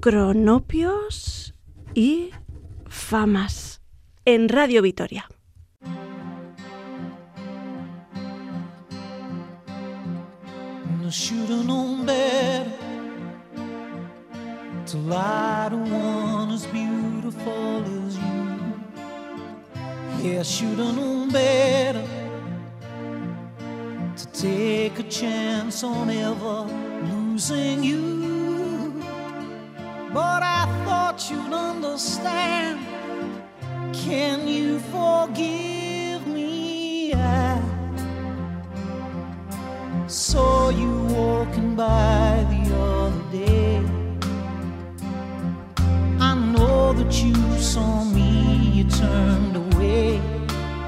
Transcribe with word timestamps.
cronopios 0.00 1.54
y 1.94 2.30
famas 2.88 3.82
en 4.24 4.48
Radio 4.48 4.82
Vitoria. 4.82 5.28
should 11.10 11.48
have 11.48 11.66
known 11.66 12.06
better 12.06 12.72
to 14.86 14.96
lie 14.98 15.66
to 15.68 15.76
one 15.76 16.52
as 16.52 16.64
beautiful 16.66 17.82
as 18.06 18.16
you. 18.16 18.70
Yeah, 20.22 20.44
should 20.44 20.78
have 20.78 20.94
known 20.94 21.30
better 21.30 22.06
to 24.16 24.26
take 24.28 25.00
a 25.00 25.02
chance 25.02 25.82
on 25.82 26.10
ever 26.10 26.62
losing 27.10 27.82
you. 27.82 28.19
But 30.12 30.42
I 30.42 30.66
thought 30.84 31.30
you'd 31.30 31.52
understand. 31.52 32.80
Can 33.94 34.48
you 34.48 34.80
forgive 34.80 36.26
me? 36.26 37.14
I 37.14 37.62
saw 40.08 40.70
you 40.70 40.92
walking 41.14 41.76
by 41.76 42.44
the 42.50 42.74
other 42.74 43.22
day. 43.30 43.82
I 46.18 46.34
know 46.34 46.92
that 46.92 47.22
you 47.22 47.34
saw 47.58 48.02
me, 48.04 48.72
you 48.74 48.84
turned 48.90 49.54
away, 49.54 50.16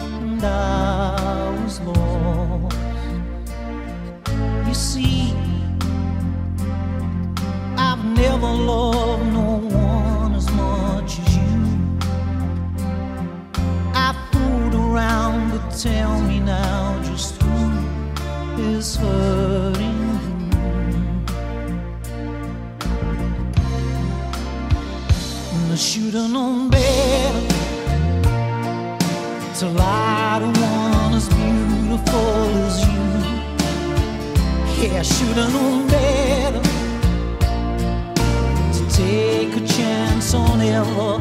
and 0.01 0.43
I 0.43 1.61
was 1.63 1.81
lost. 1.83 2.77
You 4.67 4.75
see, 4.75 5.33
I've 7.77 8.05
never 8.05 8.47
loved 8.47 8.92
tell 15.83 16.21
me 16.21 16.39
now 16.39 17.03
just 17.03 17.43
who 17.43 17.57
is 18.57 18.95
hurting 18.95 19.99
you. 20.13 20.63
I 25.73 25.75
should 25.75 26.15
have 26.15 26.31
known 26.31 26.71
better 26.71 27.49
to 29.59 29.67
lie 29.71 30.39
to 30.39 30.47
one 30.61 31.15
as 31.15 31.29
beautiful 31.29 32.31
as 32.67 32.77
you. 32.87 33.03
Yeah, 34.79 35.01
I 35.01 35.03
should 35.03 35.37
have 35.37 35.53
known 35.53 35.89
better 35.89 36.63
to 38.77 38.83
take 38.97 39.57
a 39.57 39.67
chance 39.67 40.33
on 40.33 40.61
ever 40.61 41.12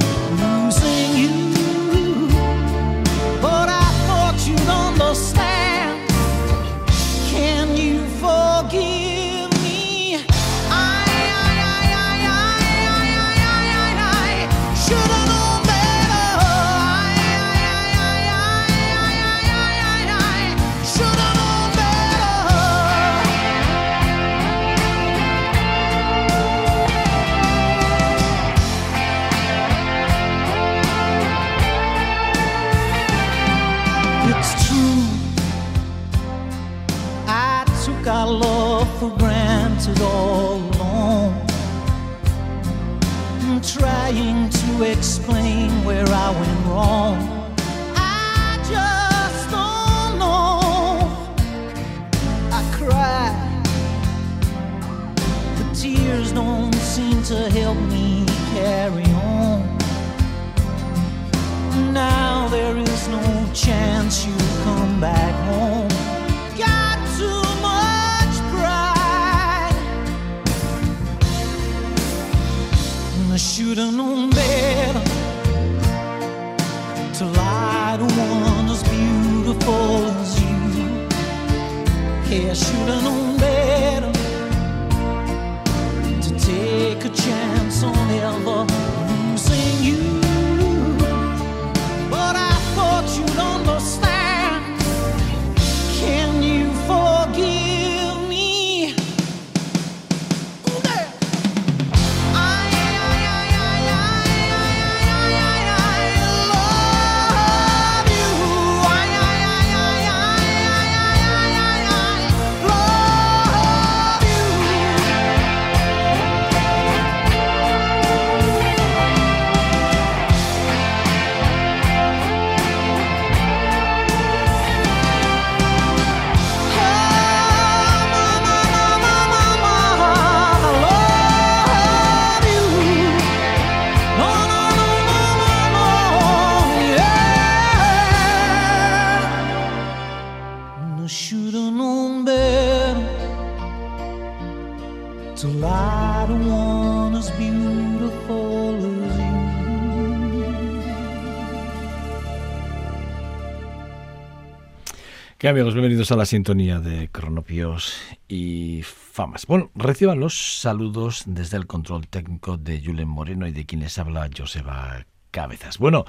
amigos? 155.51 155.73
Bienvenidos 155.73 156.09
a 156.13 156.15
la 156.15 156.25
sintonía 156.25 156.79
de 156.79 157.09
Cronopios 157.09 157.97
y 158.29 158.83
Famas. 158.83 159.45
Bueno, 159.45 159.69
reciban 159.75 160.17
los 160.17 160.61
saludos 160.61 161.23
desde 161.25 161.57
el 161.57 161.67
control 161.67 162.07
técnico 162.07 162.55
de 162.55 162.81
Julen 162.81 163.09
Moreno 163.09 163.45
y 163.45 163.51
de 163.51 163.65
quien 163.65 163.81
les 163.81 163.97
habla 163.97 164.29
Joseba 164.35 165.05
Cabezas. 165.29 165.77
Bueno, 165.77 166.05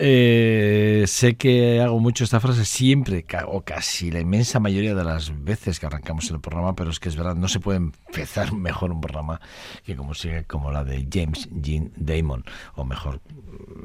eh, 0.00 1.04
sé 1.08 1.34
que 1.34 1.80
hago 1.80 1.98
mucho 1.98 2.22
esta 2.22 2.38
frase 2.38 2.64
siempre, 2.64 3.24
o 3.46 3.62
casi 3.62 4.12
la 4.12 4.20
inmensa 4.20 4.60
mayoría 4.60 4.94
de 4.94 5.02
las 5.02 5.42
veces 5.42 5.80
que 5.80 5.86
arrancamos 5.86 6.30
el 6.30 6.40
programa, 6.40 6.76
pero 6.76 6.90
es 6.90 7.00
que 7.00 7.08
es 7.08 7.16
verdad, 7.16 7.34
no 7.34 7.48
se 7.48 7.58
puede 7.58 7.78
empezar 7.78 8.52
mejor 8.54 8.92
un 8.92 9.00
programa 9.00 9.40
que 9.84 9.96
como 9.96 10.14
sigue 10.14 10.44
como 10.44 10.70
la 10.70 10.84
de 10.84 11.08
James 11.12 11.48
Jean 11.50 11.90
Damon, 11.96 12.44
o 12.76 12.84
mejor, 12.84 13.20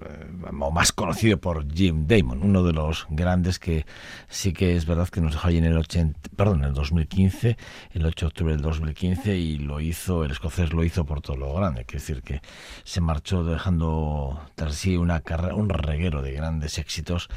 eh, 0.07 0.51
o 0.59 0.71
más 0.71 0.91
conocido 0.91 1.39
por 1.39 1.67
Jim 1.73 2.05
Damon, 2.05 2.43
uno 2.43 2.61
de 2.61 2.73
los 2.73 3.07
grandes 3.09 3.57
que 3.57 3.87
sí 4.29 4.53
que 4.53 4.75
es 4.75 4.85
verdad 4.85 5.09
que 5.09 5.19
nos 5.19 5.33
dejó 5.33 5.47
ahí 5.47 5.57
en 5.57 5.65
el 5.65 5.77
80, 5.77 6.29
perdón, 6.35 6.59
en 6.59 6.65
el 6.65 6.73
2015, 6.75 7.57
el 7.91 8.05
8 8.05 8.25
de 8.25 8.27
octubre 8.27 8.53
del 8.53 8.61
2015 8.61 9.35
y 9.35 9.57
lo 9.57 9.79
hizo, 9.79 10.23
el 10.23 10.31
escocés 10.31 10.73
lo 10.73 10.83
hizo 10.83 11.05
por 11.05 11.21
todo 11.21 11.37
lo 11.37 11.53
grande, 11.55 11.81
es 11.81 11.87
decir 11.87 12.21
que 12.21 12.41
se 12.83 13.01
marchó 13.01 13.43
dejando 13.43 14.39
tras 14.53 14.75
sí 14.75 14.95
una 14.95 15.19
carrera, 15.21 15.55
un 15.55 15.69
reggae 15.69 16.02
de 16.09 16.33
grandes 16.33 16.77
éxitos 16.77 17.29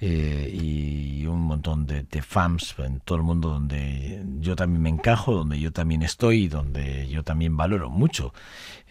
eh, 0.00 0.50
y 0.52 1.26
un 1.26 1.40
montón 1.40 1.86
de, 1.86 2.02
de 2.02 2.22
fans 2.22 2.74
en 2.78 3.00
todo 3.00 3.18
el 3.18 3.24
mundo 3.24 3.48
donde 3.48 4.22
yo 4.40 4.56
también 4.56 4.82
me 4.82 4.88
encajo, 4.88 5.34
donde 5.34 5.60
yo 5.60 5.72
también 5.72 6.02
estoy 6.02 6.44
y 6.44 6.48
donde 6.48 7.08
yo 7.08 7.22
también 7.22 7.56
valoro 7.56 7.90
mucho 7.90 8.32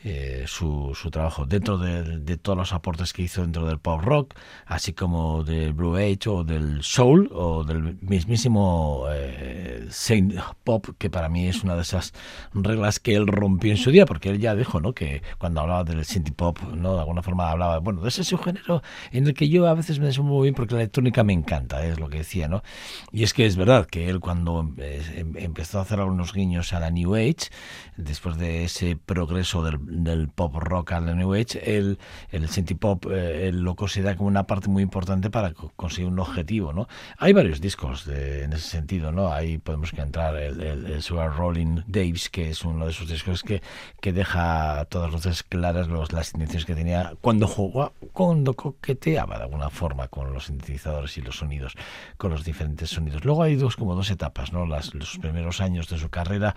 eh, 0.03 0.43
su, 0.47 0.93
trabajo 1.11 1.45
dentro 1.45 1.77
de, 1.77 2.37
todos 2.37 2.57
los 2.57 2.73
aportes 2.73 3.13
que 3.13 3.23
hizo 3.23 3.41
dentro 3.41 3.65
del 3.65 3.79
pop 3.79 4.01
rock, 4.01 4.35
así 4.65 4.93
como 4.93 5.43
del 5.43 5.73
Blue 5.73 5.95
Age 5.95 6.29
o 6.29 6.43
del 6.43 6.83
soul 6.83 7.29
o 7.33 7.63
del 7.63 7.97
mismísimo 8.01 9.05
eh, 9.09 9.87
Saint 9.89 10.33
Pop, 10.63 10.87
que 10.97 11.09
para 11.09 11.29
mí 11.29 11.47
es 11.47 11.63
una 11.63 11.75
de 11.75 11.81
esas 11.81 12.13
reglas 12.53 12.99
que 12.99 13.15
él 13.15 13.27
rompió 13.27 13.71
en 13.71 13.77
su 13.77 13.91
día, 13.91 14.05
porque 14.05 14.29
él 14.29 14.39
ya 14.39 14.55
dijo 14.55 14.79
¿no? 14.79 14.93
que 14.93 15.21
cuando 15.37 15.61
hablaba 15.61 15.83
del 15.83 16.03
synth 16.05 16.31
pop, 16.31 16.59
¿no? 16.75 16.93
de 16.95 16.99
alguna 16.99 17.23
forma 17.23 17.49
hablaba, 17.49 17.79
bueno, 17.79 18.01
de 18.01 18.09
ese 18.09 18.23
subgénero 18.23 18.81
en 19.11 19.27
el 19.27 19.33
que 19.33 19.49
yo 19.49 19.67
a 19.67 19.73
veces 19.73 19.99
me 19.99 20.07
muy 20.23 20.43
bien 20.43 20.55
porque 20.55 20.75
la 20.75 20.81
electrónica 20.81 21.23
me 21.23 21.33
encanta, 21.33 21.85
es 21.85 21.99
lo 21.99 22.09
que 22.09 22.19
decía, 22.19 22.47
¿no? 22.47 22.63
Y 23.11 23.23
es 23.23 23.33
que 23.33 23.45
es 23.45 23.55
verdad 23.55 23.85
que 23.85 24.09
él 24.09 24.19
cuando 24.19 24.73
eh, 24.77 25.25
empezó 25.35 25.79
a 25.79 25.81
hacer 25.83 25.99
algunos 25.99 26.33
guiños 26.33 26.73
a 26.73 26.79
la 26.79 26.91
New 26.91 27.15
Age, 27.15 27.49
después 27.97 28.37
de 28.37 28.63
ese 28.63 28.95
progreso 28.95 29.63
del 29.63 29.77
del 29.87 30.27
pop 30.27 30.55
rock 30.55 30.91
al 30.91 31.17
New 31.17 31.33
Age, 31.33 31.77
el, 31.77 31.97
el 32.29 32.49
synth 32.49 32.77
pop 32.77 33.05
eh, 33.09 33.51
lo 33.53 33.75
considera 33.75 34.15
como 34.15 34.27
una 34.27 34.43
parte 34.43 34.67
muy 34.69 34.83
importante 34.83 35.29
para 35.29 35.53
conseguir 35.53 36.09
un 36.09 36.19
objetivo, 36.19 36.73
¿no? 36.73 36.87
Hay 37.17 37.33
varios 37.33 37.61
discos 37.61 38.05
de, 38.05 38.43
en 38.43 38.53
ese 38.53 38.67
sentido, 38.67 39.11
¿no? 39.11 39.31
Ahí 39.31 39.57
podemos 39.57 39.93
entrar 39.93 40.35
el, 40.35 40.61
el, 40.61 40.85
el 40.85 41.01
Sugar 41.01 41.35
Rolling 41.35 41.81
Daves, 41.87 42.29
que 42.29 42.49
es 42.49 42.63
uno 42.63 42.85
de 42.85 42.91
esos 42.91 43.07
discos 43.09 43.43
que, 43.43 43.61
que 44.01 44.13
deja 44.13 44.79
a 44.81 44.85
todas 44.85 45.11
luces 45.11 45.43
claras 45.43 45.87
los, 45.87 46.11
las 46.11 46.33
intenciones 46.33 46.65
que 46.65 46.75
tenía 46.75 47.13
cuando 47.21 47.47
jugaba, 47.47 47.93
cuando 48.13 48.53
coqueteaba 48.53 49.37
de 49.37 49.43
alguna 49.43 49.69
forma 49.69 50.07
con 50.07 50.33
los 50.33 50.45
sintetizadores 50.45 51.17
y 51.17 51.21
los 51.21 51.37
sonidos, 51.37 51.73
con 52.17 52.31
los 52.31 52.43
diferentes 52.43 52.89
sonidos. 52.89 53.23
Luego 53.23 53.43
hay 53.43 53.55
dos, 53.55 53.75
como 53.75 53.95
dos 53.95 54.11
etapas, 54.11 54.51
¿no? 54.51 54.65
Las, 54.65 54.93
los 54.93 55.17
primeros 55.17 55.61
años 55.61 55.87
de 55.89 55.97
su 55.97 56.09
carrera 56.09 56.55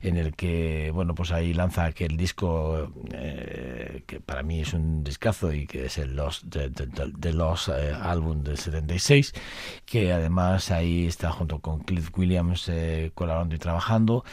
en 0.00 0.16
el 0.16 0.34
que, 0.34 0.90
bueno, 0.94 1.14
pues 1.14 1.32
ahí 1.32 1.52
lanza 1.52 1.84
aquel 1.84 2.16
disco 2.16 2.69
eh, 3.12 4.02
que 4.06 4.20
para 4.20 4.42
mí 4.42 4.60
es 4.60 4.72
un 4.72 5.04
discazo 5.04 5.52
y 5.52 5.66
que 5.66 5.86
es 5.86 5.98
el 5.98 6.16
Los 6.16 6.48
de, 6.48 7.32
los 7.32 7.68
eh, 7.68 7.92
álbum 8.00 8.42
del 8.42 8.58
76 8.58 9.32
que 9.84 10.12
además 10.12 10.70
ahí 10.70 11.06
está 11.06 11.30
junto 11.30 11.60
con 11.60 11.80
Cliff 11.80 12.10
Williams 12.16 12.68
eh, 12.68 13.10
colaborando 13.14 13.54
y 13.54 13.58
trabajando 13.58 14.24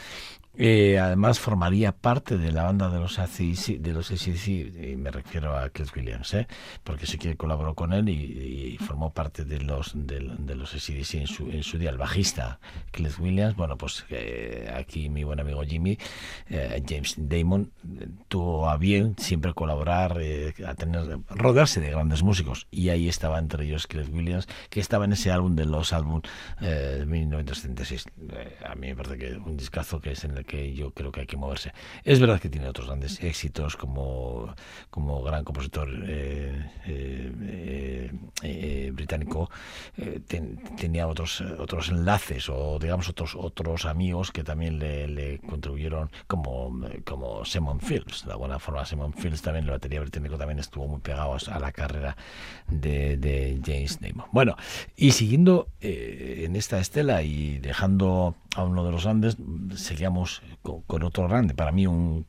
eh, 0.57 0.99
además 0.99 1.39
formaría 1.39 1.91
parte 1.91 2.37
de 2.37 2.51
la 2.51 2.63
banda 2.63 2.89
de 2.89 2.99
los 2.99 3.19
ACDC, 3.19 3.79
de 3.79 3.93
los 3.93 4.11
y 4.11 4.95
me 4.97 5.11
refiero 5.11 5.57
a 5.57 5.69
Cliff 5.69 5.95
Williams, 5.95 6.33
¿eh? 6.33 6.47
porque 6.83 7.05
sí 7.05 7.17
que 7.17 7.35
colaboró 7.35 7.75
con 7.75 7.93
él 7.93 8.09
y, 8.09 8.77
formó 8.77 9.11
parte 9.11 9.43
de 9.43 9.59
los 9.59 9.91
de, 9.95 10.19
de 10.39 10.55
los 10.55 10.73
ACDC 10.73 11.15
en 11.15 11.27
su, 11.27 11.49
en 11.49 11.63
su 11.63 11.77
día, 11.77 11.89
el 11.89 11.97
bajista 11.97 12.59
Cliff 12.91 13.19
Williams. 13.19 13.55
Bueno, 13.55 13.77
pues 13.77 14.05
eh, 14.09 14.71
aquí 14.73 15.09
mi 15.09 15.23
buen 15.23 15.39
amigo 15.39 15.61
Jimmy, 15.63 15.97
eh, 16.49 16.81
James 16.87 17.15
Damon, 17.17 17.71
tuvo 18.27 18.69
a 18.69 18.77
bien 18.77 19.15
siempre 19.17 19.53
colaborar, 19.53 20.17
eh, 20.21 20.53
a 20.65 20.73
tener, 20.75 21.19
rodearse 21.29 21.79
de 21.81 21.91
grandes 21.91 22.23
músicos 22.23 22.67
y 22.71 22.89
ahí 22.89 23.07
estaba 23.07 23.39
entre 23.39 23.65
ellos 23.65 23.87
Cliff 23.87 24.09
Williams, 24.11 24.47
que 24.69 24.79
estaba 24.79 25.05
en 25.05 25.13
ese 25.13 25.31
álbum 25.31 25.55
de 25.55 25.65
los 25.65 25.93
álbum 25.93 26.21
de 26.59 27.05
1976. 27.05 28.05
a 28.65 28.75
mí 28.75 28.87
me 28.87 28.95
parece 28.95 29.17
que 29.17 29.35
un 29.35 29.57
discazo 29.57 29.99
que 29.99 30.11
es 30.11 30.23
en 30.23 30.31
el 30.31 30.45
que 30.47 30.73
yo 30.73 30.91
creo 30.91 31.11
que 31.11 31.19
hay 31.19 31.27
que 31.27 31.37
moverse. 31.37 31.73
Es 32.03 32.19
verdad 32.19 32.39
que 32.39 32.49
tiene 32.49 32.67
otros 32.67 32.87
grandes 32.87 33.21
éxitos 33.21 33.75
como, 33.75 34.55
como 34.89 35.21
gran 35.21 35.43
compositor 35.43 35.89
eh, 36.07 36.71
eh, 36.87 38.11
eh, 38.41 38.91
británico, 38.93 39.51
ten, 40.27 40.57
tenía 40.77 41.07
otros, 41.07 41.41
otros 41.41 41.89
enlaces 41.89 42.49
o 42.49 42.79
digamos 42.79 43.09
otros, 43.09 43.35
otros 43.35 43.85
amigos 43.85 44.31
que 44.31 44.43
también 44.43 44.79
le, 44.79 45.07
le 45.07 45.39
contribuyeron 45.39 46.09
como, 46.25 46.81
como 47.05 47.45
Simon 47.45 47.79
Phillips. 47.79 48.25
De 48.25 48.31
alguna 48.31 48.57
forma 48.57 48.85
Simon 48.85 49.13
Phillips 49.13 49.41
también, 49.41 49.67
la 49.67 49.73
batería 49.73 49.99
británico 49.99 50.37
también 50.37 50.59
estuvo 50.59 50.87
muy 50.87 51.01
pegado 51.01 51.37
a 51.51 51.59
la 51.59 51.71
carrera 51.71 52.15
de, 52.67 53.17
de 53.17 53.59
James 53.63 53.99
Damon. 53.99 54.27
Bueno, 54.31 54.55
y 54.95 55.11
siguiendo 55.11 55.67
en 55.81 56.55
esta 56.55 56.79
estela 56.79 57.21
y 57.21 57.59
dejando 57.59 58.35
a 58.57 58.63
uno 58.63 58.83
de 58.83 58.91
los 58.91 59.03
grandes, 59.03 59.37
seguíamos 59.75 60.41
con, 60.63 60.81
con, 60.81 61.03
otro 61.03 61.27
grande, 61.27 61.53
para 61.53 61.71
mí 61.71 61.85
un, 61.85 62.25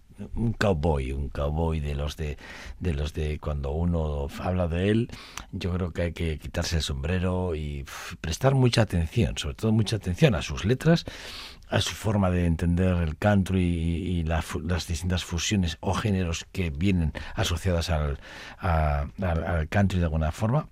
cowboy, 0.59 1.13
un 1.13 1.31
cowboy 1.31 1.81
de 1.81 1.95
los 1.95 2.17
de, 2.17 2.37
de 2.81 2.93
los 2.93 3.15
de 3.15 3.39
cuando 3.39 3.71
uno 3.71 4.29
habla 4.41 4.69
de 4.69 4.91
él, 4.91 5.11
yo 5.53 5.73
creo 5.73 5.93
que 5.93 6.03
hay 6.03 6.13
que 6.13 6.39
quitarse 6.39 6.77
el 6.77 6.83
sombrero 6.83 7.55
y 7.55 7.87
prestar 8.21 8.55
mucha 8.55 8.83
atención, 8.83 9.39
sobre 9.39 9.55
todo 9.55 9.73
mucha 9.73 9.97
atención 9.97 10.35
a 10.35 10.43
sus 10.43 10.67
letras, 10.67 11.07
a 11.71 11.81
su 11.81 11.95
forma 11.95 12.31
de 12.31 12.45
entender 12.45 12.97
el 12.97 13.17
country 13.17 13.63
y, 13.63 14.19
y 14.19 14.23
la, 14.25 14.45
las 14.65 14.87
distintas 14.87 15.25
fusiones 15.25 15.79
o 15.81 15.95
géneros 15.95 16.47
que 16.53 16.69
vienen 16.69 17.13
asociadas 17.35 17.89
al, 17.89 18.19
al, 18.59 19.13
al 19.23 19.69
country 19.69 19.99
de 19.99 20.05
alguna 20.05 20.33
forma 20.33 20.69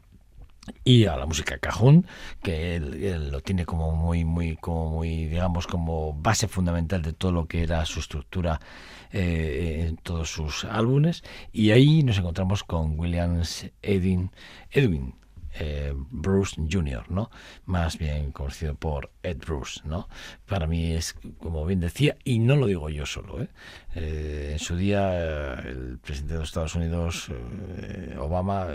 y 0.85 1.07
a 1.07 1.17
la 1.17 1.27
música 1.27 1.59
cajón 1.59 2.07
que 2.43 2.77
él, 2.77 3.31
lo 3.31 3.41
tiene 3.41 3.65
como 3.65 3.93
muy 3.93 4.25
muy 4.25 4.57
como 4.57 4.91
muy 4.91 5.27
digamos 5.27 5.67
como 5.67 6.13
base 6.15 6.49
fundamental 6.49 7.03
de 7.03 7.13
todo 7.13 7.33
lo 7.33 7.47
que 7.47 7.63
era 7.63 7.85
su 7.85 8.01
estructura 8.01 8.61
eh, 9.13 9.87
en 9.89 9.97
todos 9.97 10.31
sus 10.31 10.65
álbumes. 10.65 11.23
Y 11.53 11.71
ahí 11.71 12.03
nos 12.03 12.19
encontramos 12.19 12.65
con 12.65 12.99
Williams 12.99 13.67
Edwin 13.83 14.31
Edwin 14.71 15.15
eh, 15.58 15.93
Bruce 15.97 16.56
Jr., 16.70 17.11
¿no? 17.11 17.31
Más 17.64 17.99
bien 17.99 18.32
conocido 18.32 18.75
por 18.75 19.11
Ed 19.23 19.38
Bruce, 19.38 19.81
¿no? 19.85 20.08
Para 20.47 20.67
mí 20.67 20.93
es, 20.93 21.14
como 21.38 21.64
bien 21.64 21.81
decía, 21.81 22.17
y 22.25 22.38
no 22.38 22.56
lo 22.56 22.67
digo 22.67 22.91
yo 22.91 23.06
solo, 23.06 23.43
¿eh? 23.43 23.49
Eh, 23.94 24.50
en 24.53 24.58
su 24.58 24.76
día, 24.76 25.58
el 25.61 25.99
presidente 25.99 26.35
de 26.35 26.41
los 26.41 26.49
Estados 26.49 26.75
Unidos, 26.75 27.31
Obama, 28.19 28.69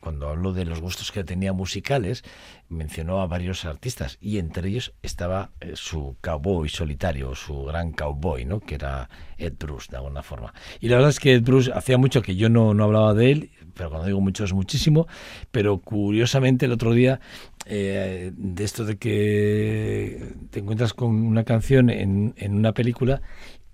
cuando 0.00 0.28
habló 0.28 0.52
de 0.52 0.64
los 0.64 0.80
gustos 0.80 1.10
que 1.10 1.24
tenía 1.24 1.52
musicales, 1.52 2.22
mencionó 2.68 3.20
a 3.20 3.26
varios 3.26 3.64
artistas 3.64 4.18
y 4.20 4.38
entre 4.38 4.68
ellos 4.68 4.94
estaba 5.02 5.50
su 5.74 6.16
cowboy 6.20 6.68
solitario, 6.68 7.34
su 7.34 7.64
gran 7.64 7.92
cowboy, 7.92 8.44
¿no? 8.44 8.60
Que 8.60 8.76
era 8.76 9.10
Ed 9.36 9.54
Bruce, 9.58 9.88
de 9.90 9.96
alguna 9.96 10.22
forma. 10.22 10.54
Y 10.80 10.88
la 10.88 10.96
verdad 10.96 11.10
es 11.10 11.20
que 11.20 11.34
Ed 11.34 11.42
Bruce 11.42 11.72
hacía 11.72 11.98
mucho 11.98 12.22
que 12.22 12.36
yo 12.36 12.48
no, 12.48 12.72
no 12.72 12.84
hablaba 12.84 13.14
de 13.14 13.32
él, 13.32 13.50
pero 13.76 13.90
cuando 13.90 14.06
digo 14.06 14.20
mucho 14.20 14.44
es 14.44 14.52
muchísimo, 14.52 15.06
pero 15.50 15.78
curiosamente 15.78 16.66
el 16.66 16.72
otro 16.72 16.92
día 16.92 17.20
eh, 17.66 18.32
de 18.36 18.64
esto 18.64 18.84
de 18.84 18.96
que 18.96 20.34
te 20.50 20.60
encuentras 20.60 20.94
con 20.94 21.10
una 21.10 21.44
canción 21.44 21.90
en, 21.90 22.34
en 22.36 22.54
una 22.54 22.72
película 22.72 23.20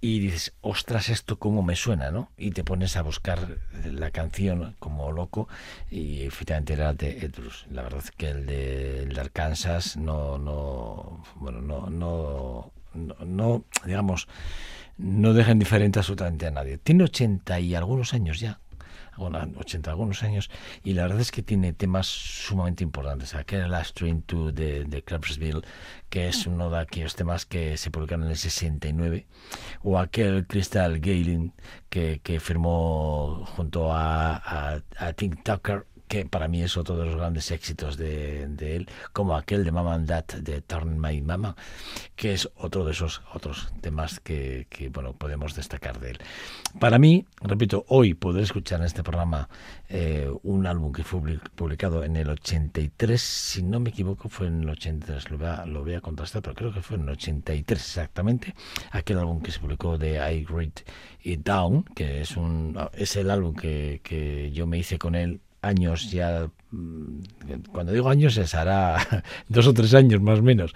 y 0.04 0.18
dices, 0.18 0.52
ostras, 0.62 1.08
esto 1.10 1.38
cómo 1.38 1.62
me 1.62 1.76
suena, 1.76 2.10
¿no? 2.10 2.32
Y 2.36 2.50
te 2.50 2.64
pones 2.64 2.96
a 2.96 3.02
buscar 3.02 3.58
la 3.84 4.10
canción 4.10 4.74
como 4.80 5.12
loco 5.12 5.48
y 5.92 6.22
efectivamente 6.22 6.72
era 6.72 6.92
de 6.92 7.24
Ed. 7.24 7.34
La 7.70 7.82
verdad 7.82 8.00
es 8.02 8.10
que 8.10 8.30
el 8.30 8.44
de, 8.44 9.04
el 9.04 9.14
de 9.14 9.20
Arkansas 9.20 9.96
no, 9.96 10.38
no, 10.38 11.22
bueno, 11.36 11.60
no, 11.60 11.88
no, 11.88 12.72
no, 12.94 13.14
no, 13.24 13.64
digamos, 13.86 14.26
no 14.98 15.34
deja 15.34 15.52
indiferente 15.52 16.00
absolutamente 16.00 16.48
a 16.48 16.50
nadie. 16.50 16.78
Tiene 16.78 17.04
80 17.04 17.60
y 17.60 17.76
algunos 17.76 18.12
años 18.12 18.40
ya, 18.40 18.58
bueno, 19.22 19.58
80 19.58 19.90
algunos 19.90 20.22
años, 20.22 20.50
y 20.84 20.94
la 20.94 21.02
verdad 21.02 21.20
es 21.20 21.30
que 21.30 21.42
tiene 21.42 21.72
temas 21.72 22.06
sumamente 22.06 22.84
importantes. 22.84 23.34
Aquel 23.34 23.70
Last 23.70 23.96
Train 23.96 24.22
to 24.22 24.52
de, 24.52 24.84
de 24.84 25.02
que 26.10 26.28
es 26.28 26.46
uno 26.46 26.70
de 26.70 26.78
aquellos 26.78 27.14
temas 27.16 27.46
que 27.46 27.76
se 27.76 27.90
publicaron 27.90 28.24
en 28.24 28.32
el 28.32 28.36
69, 28.36 29.26
o 29.82 29.98
aquel 29.98 30.46
Crystal 30.46 31.00
Galen 31.00 31.52
que, 31.88 32.20
que 32.22 32.40
firmó 32.40 33.44
junto 33.56 33.92
a, 33.92 34.36
a, 34.36 34.82
a 34.98 35.12
Tucker 35.12 35.86
que 36.12 36.26
para 36.26 36.46
mí 36.46 36.62
es 36.62 36.76
otro 36.76 36.98
de 36.98 37.06
los 37.06 37.16
grandes 37.16 37.50
éxitos 37.50 37.96
de, 37.96 38.42
él, 38.60 38.86
como 39.14 39.34
aquel 39.34 39.64
de 39.64 39.72
Mama 39.72 39.94
and 39.94 40.06
Dad 40.06 40.26
de 40.26 40.60
Turn 40.60 41.00
My 41.00 41.22
Mama, 41.22 41.56
que 42.16 42.34
es 42.34 42.50
otro 42.54 42.84
de 42.84 42.92
esos 42.92 43.22
otros 43.32 43.72
temas 43.80 44.20
que, 44.20 44.66
bueno 44.92 45.14
podemos 45.14 45.54
destacar 45.54 46.00
de 46.00 46.10
él. 46.10 46.18
Para 46.78 46.98
mí, 46.98 47.24
repito, 47.40 47.86
hoy 47.88 48.12
poder 48.12 48.42
escuchar 48.42 48.80
en 48.80 48.86
este 48.88 49.02
programa 49.02 49.48
eh, 49.88 50.30
un 50.42 50.66
álbum 50.66 50.92
que 50.92 51.02
fue 51.02 51.38
publicado 51.54 52.04
en 52.04 52.16
el 52.16 52.28
83, 52.28 53.18
si 53.18 53.62
no 53.62 53.80
me 53.80 53.88
equivoco 53.88 54.28
fue 54.28 54.48
en 54.48 54.64
el 54.64 54.68
83, 54.68 55.30
lo 55.30 55.38
voy 55.38 55.46
a, 55.46 55.64
lo 55.64 55.96
a 55.96 56.00
contrastar, 56.02 56.42
pero 56.42 56.54
creo 56.54 56.74
que 56.74 56.82
fue 56.82 56.98
en 56.98 57.04
el 57.04 57.08
83 57.08 57.80
exactamente, 57.80 58.54
aquel 58.90 59.18
álbum 59.18 59.40
que 59.40 59.50
se 59.50 59.60
publicó 59.60 59.96
de 59.96 60.16
I 60.16 60.44
Read 60.44 60.72
It 61.22 61.40
Down, 61.42 61.84
que 61.94 62.20
es, 62.20 62.36
un, 62.36 62.76
es 62.92 63.16
el 63.16 63.30
álbum 63.30 63.54
que, 63.54 64.02
que 64.04 64.52
yo 64.52 64.66
me 64.66 64.76
hice 64.76 64.98
con 64.98 65.14
él 65.14 65.40
años 65.62 66.10
ya, 66.10 66.50
cuando 67.70 67.92
digo 67.92 68.08
años 68.08 68.36
es 68.36 68.54
hará 68.54 69.24
dos 69.48 69.66
o 69.66 69.74
tres 69.74 69.94
años 69.94 70.20
más 70.20 70.40
o 70.40 70.42
menos, 70.42 70.74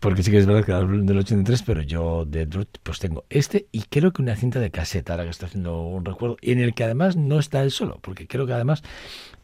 porque 0.00 0.22
sí 0.22 0.30
que 0.30 0.38
es 0.38 0.46
verdad 0.46 0.64
que 0.64 0.72
hablan 0.72 1.04
del 1.04 1.18
83, 1.18 1.62
pero 1.62 1.82
yo 1.82 2.24
de 2.24 2.46
Druth 2.46 2.78
pues 2.82 2.98
tengo 2.98 3.24
este 3.28 3.66
y 3.70 3.82
creo 3.82 4.12
que 4.12 4.22
una 4.22 4.34
cinta 4.34 4.58
de 4.58 4.70
caseta, 4.70 5.12
ahora 5.12 5.24
que 5.24 5.30
estoy 5.30 5.48
haciendo 5.48 5.82
un 5.82 6.04
recuerdo, 6.04 6.36
en 6.40 6.58
el 6.58 6.74
que 6.74 6.84
además 6.84 7.16
no 7.16 7.38
está 7.38 7.62
él 7.62 7.70
solo, 7.70 7.98
porque 8.00 8.26
creo 8.26 8.46
que 8.46 8.54
además 8.54 8.82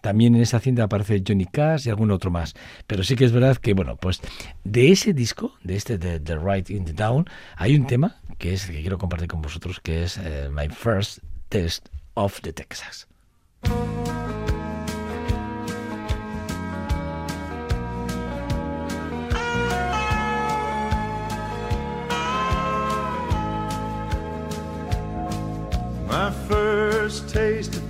también 0.00 0.34
en 0.34 0.42
esa 0.42 0.60
cinta 0.60 0.84
aparece 0.84 1.22
Johnny 1.26 1.46
Cash 1.46 1.86
y 1.86 1.90
algún 1.90 2.10
otro 2.10 2.30
más. 2.30 2.54
Pero 2.86 3.02
sí 3.02 3.16
que 3.16 3.24
es 3.24 3.32
verdad 3.32 3.56
que, 3.56 3.74
bueno, 3.74 3.96
pues 3.96 4.20
de 4.64 4.92
ese 4.92 5.12
disco, 5.12 5.54
de 5.62 5.76
este 5.76 5.98
de 5.98 6.20
The 6.20 6.38
Right 6.38 6.70
in 6.70 6.84
the 6.84 6.92
Down, 6.92 7.26
hay 7.56 7.76
un 7.76 7.86
tema 7.86 8.16
que 8.38 8.54
es 8.54 8.68
el 8.68 8.76
que 8.76 8.80
quiero 8.82 8.98
compartir 8.98 9.28
con 9.28 9.42
vosotros, 9.42 9.80
que 9.80 10.04
es 10.04 10.16
eh, 10.18 10.48
My 10.50 10.68
First 10.68 11.18
Test 11.48 11.88
of 12.14 12.40
the 12.40 12.52
Texas. 12.52 13.08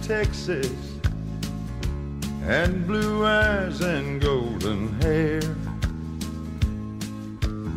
Texas 0.07 0.71
and 2.45 2.87
blue 2.87 3.27
eyes 3.27 3.81
and 3.81 4.21
golden 4.21 5.01
hair 5.01 5.41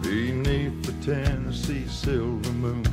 beneath 0.03 0.83
the 0.83 0.93
Tennessee 1.03 1.87
silver 1.87 2.51
moon. 2.51 2.85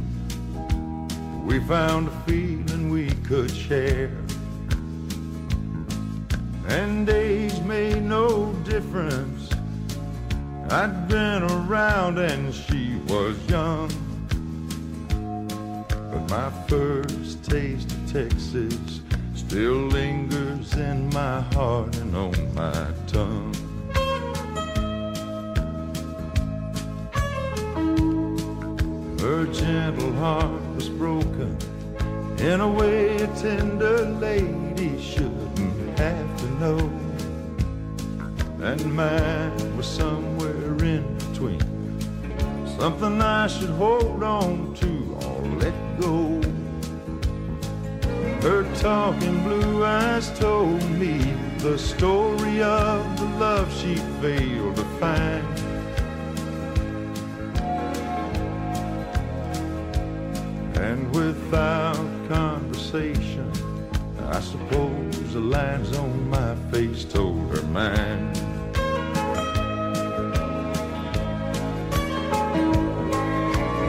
We 1.47 1.61
found 1.61 2.09
a 2.09 2.21
feeling 2.23 2.89
we 2.89 3.11
could 3.29 3.51
share, 3.51 4.11
and 6.69 7.07
age 7.07 7.61
made 7.61 8.05
no 8.05 8.55
difference. 8.65 9.51
I'd 10.71 11.09
been 11.09 11.43
around 11.43 12.17
and 12.17 12.55
she 12.55 12.97
was 13.07 13.37
young. 13.51 13.91
But 15.91 16.31
my 16.31 16.51
first 16.69 17.45
taste 17.45 17.93
of 17.93 18.13
Texas 18.15 18.96
still 19.57 19.89
lingers 19.89 20.75
in 20.75 21.09
my 21.15 21.41
heart 21.55 21.97
and 21.97 22.15
on 22.15 22.55
my 22.55 22.93
tongue. 23.07 23.55
Her 29.19 29.47
gentle 29.47 30.13
heart 30.17 30.61
was 30.75 30.91
broken 30.91 31.57
in 32.39 32.61
a 32.61 32.69
way 32.69 33.17
a 33.17 33.27
tender 33.29 34.05
lady 34.21 35.01
shouldn't 35.01 35.99
have 35.99 36.37
to 36.41 36.47
know. 36.61 36.79
And 38.61 38.95
mine 38.95 39.77
was 39.79 39.87
somewhere 39.87 40.77
in 40.85 41.17
between. 41.17 41.63
Something 42.79 43.23
I 43.23 43.47
should 43.47 43.71
hold 43.71 44.23
on 44.23 44.75
to 44.75 45.19
or 45.25 45.41
let 45.63 45.75
go. 45.99 46.26
Her 48.47 48.63
talking 48.77 49.43
blue 49.43 49.85
eyes 49.85 50.31
told 50.39 50.81
me 50.91 51.19
the 51.59 51.77
story 51.77 52.63
of 52.63 53.19
the 53.19 53.25
love 53.41 53.69
she 53.75 53.97
failed 54.23 54.77
to 54.77 54.85
find. 55.01 55.59
And 60.77 61.13
without 61.13 62.07
conversation, 62.29 63.51
I 64.29 64.39
suppose 64.39 65.33
the 65.33 65.41
lines 65.41 65.97
on 65.97 66.31
my 66.31 66.55
face 66.71 67.03
told 67.03 67.51
her 67.51 67.63
mine. 67.63 68.31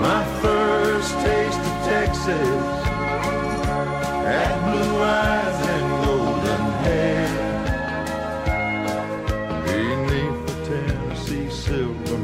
My 0.02 0.26
first 0.42 1.12
taste 1.20 1.60
of 1.60 1.76
Texas 1.86 2.77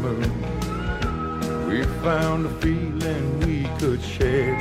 we 0.03 1.81
found 2.03 2.45
a 2.45 2.49
feeling 2.59 3.39
we 3.39 3.63
could 3.79 4.01
share. 4.03 4.57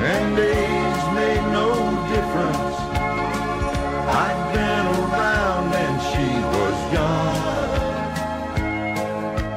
And 0.00 0.38
age 0.38 1.04
made 1.14 1.44
no 1.52 1.74
difference. 2.14 2.76
I'd 4.22 4.40
been 4.54 4.86
around 5.02 5.74
and 5.74 5.96
she 6.10 6.28
was 6.54 6.76
young. 6.92 7.34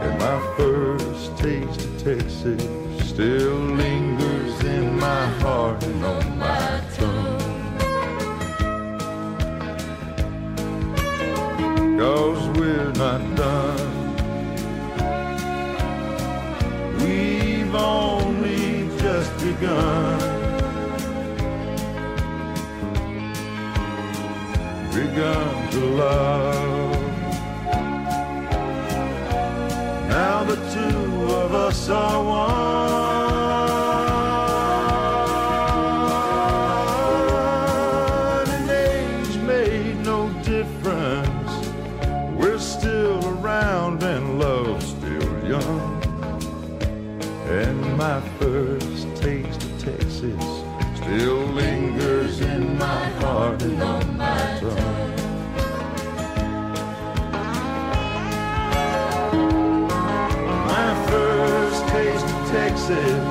And 0.05 0.15
my 0.17 0.39
first 0.57 1.37
taste 1.37 1.81
of 1.85 2.03
Texas 2.03 2.61
still 3.07 3.59
lingers 3.59 4.63
in 4.63 4.97
my 4.99 5.25
heart 5.41 5.83
not 13.01 13.35
done. 13.35 13.91
We've 16.99 17.73
only 17.73 18.63
just 19.03 19.31
begun. 19.43 20.19
Begun 24.93 25.53
to 25.73 25.81
love. 26.03 27.01
Now 30.15 30.37
the 30.51 30.57
two 30.75 31.03
of 31.41 31.49
us 31.55 31.89
are 31.89 32.23
one, 32.23 33.10
first 48.41 49.07
taste 49.21 49.63
of 49.63 49.71
Texas 49.79 50.43
still 50.95 51.45
lingers 51.53 52.41
in 52.41 52.75
my 52.75 53.05
heart 53.21 53.61
and 53.61 53.83
on 53.83 54.17
my 54.17 54.59
tongue. 54.59 55.15
My 60.73 60.91
first 61.09 61.87
taste 61.89 62.25
of 62.25 62.49
Texas 62.49 63.23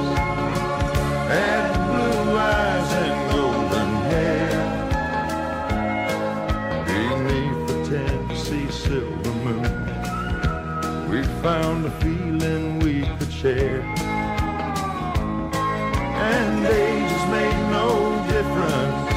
had 1.32 1.72
blue 1.88 2.36
eyes 2.38 2.90
and 3.04 3.16
golden 3.32 3.90
hair. 4.12 4.54
Beneath 6.86 7.60
the 7.68 7.78
Tennessee 7.90 8.70
silver 8.70 9.34
moon, 9.44 9.72
we 11.10 11.18
found 11.42 11.84
a 11.84 11.90
feeling 12.02 12.78
we 12.78 12.94
could 13.18 13.32
share. 13.32 13.79
And 16.62 16.68
ages 16.68 17.24
made 17.30 17.70
no 17.72 17.88
difference. 18.28 19.08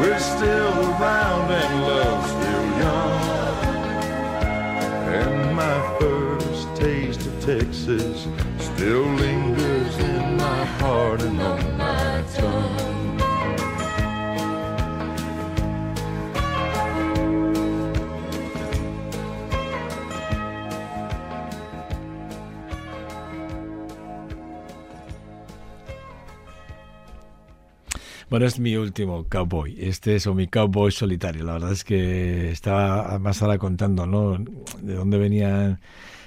We're 0.00 0.18
still 0.18 0.74
around 0.90 1.48
and 1.52 1.82
love's 1.86 2.28
still 2.28 2.66
young. 2.82 3.20
And 5.14 5.54
my 5.54 5.78
first 6.00 6.74
taste 6.74 7.24
of 7.24 7.34
Texas 7.40 8.26
still 8.58 9.06
lingers 9.12 9.53
Bueno, 28.34 28.46
es 28.46 28.58
mi 28.58 28.74
último 28.74 29.28
cowboy. 29.28 29.76
Este 29.78 30.16
es 30.16 30.26
o 30.26 30.34
mi 30.34 30.48
cowboy 30.48 30.90
solitario. 30.90 31.44
La 31.44 31.52
verdad 31.52 31.70
es 31.70 31.84
que 31.84 32.50
estaba 32.50 33.16
más 33.20 33.40
ahora 33.40 33.58
contando, 33.58 34.06
¿no? 34.08 34.36
De 34.82 34.94
dónde 34.94 35.18
venían 35.18 35.78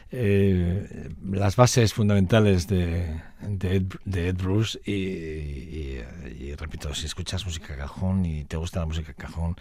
eh, 0.09 1.09
las 1.21 1.55
bases 1.57 1.93
fundamentales 1.93 2.67
de, 2.67 3.21
de, 3.41 3.75
Ed, 3.75 3.83
de 4.05 4.29
Ed 4.29 4.37
Bruce 4.37 4.79
y, 4.85 4.91
y, 4.93 6.55
repito, 6.57 6.93
si 6.95 7.05
escuchas 7.05 7.45
música 7.45 7.75
cajón 7.75 8.25
y 8.25 8.45
te 8.45 8.55
gusta 8.55 8.79
la 8.79 8.85
música 8.85 9.13
cajón, 9.13 9.55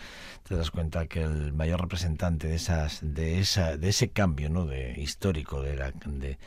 te 0.45 0.55
das 0.55 0.71
cuenta 0.71 1.07
que 1.07 1.23
el 1.23 1.53
mayor 1.53 1.81
representante 1.81 2.47
de 2.47 2.55
esas, 2.55 3.00
de 3.03 3.41
esa, 3.41 3.76
de 3.76 3.88
ese 3.88 4.11
cambio, 4.11 4.49
¿no? 4.49 4.67
De 4.67 5.00
histórico 5.00 5.62
de, 5.62 5.76
la, 5.76 5.91
de, 5.91 6.38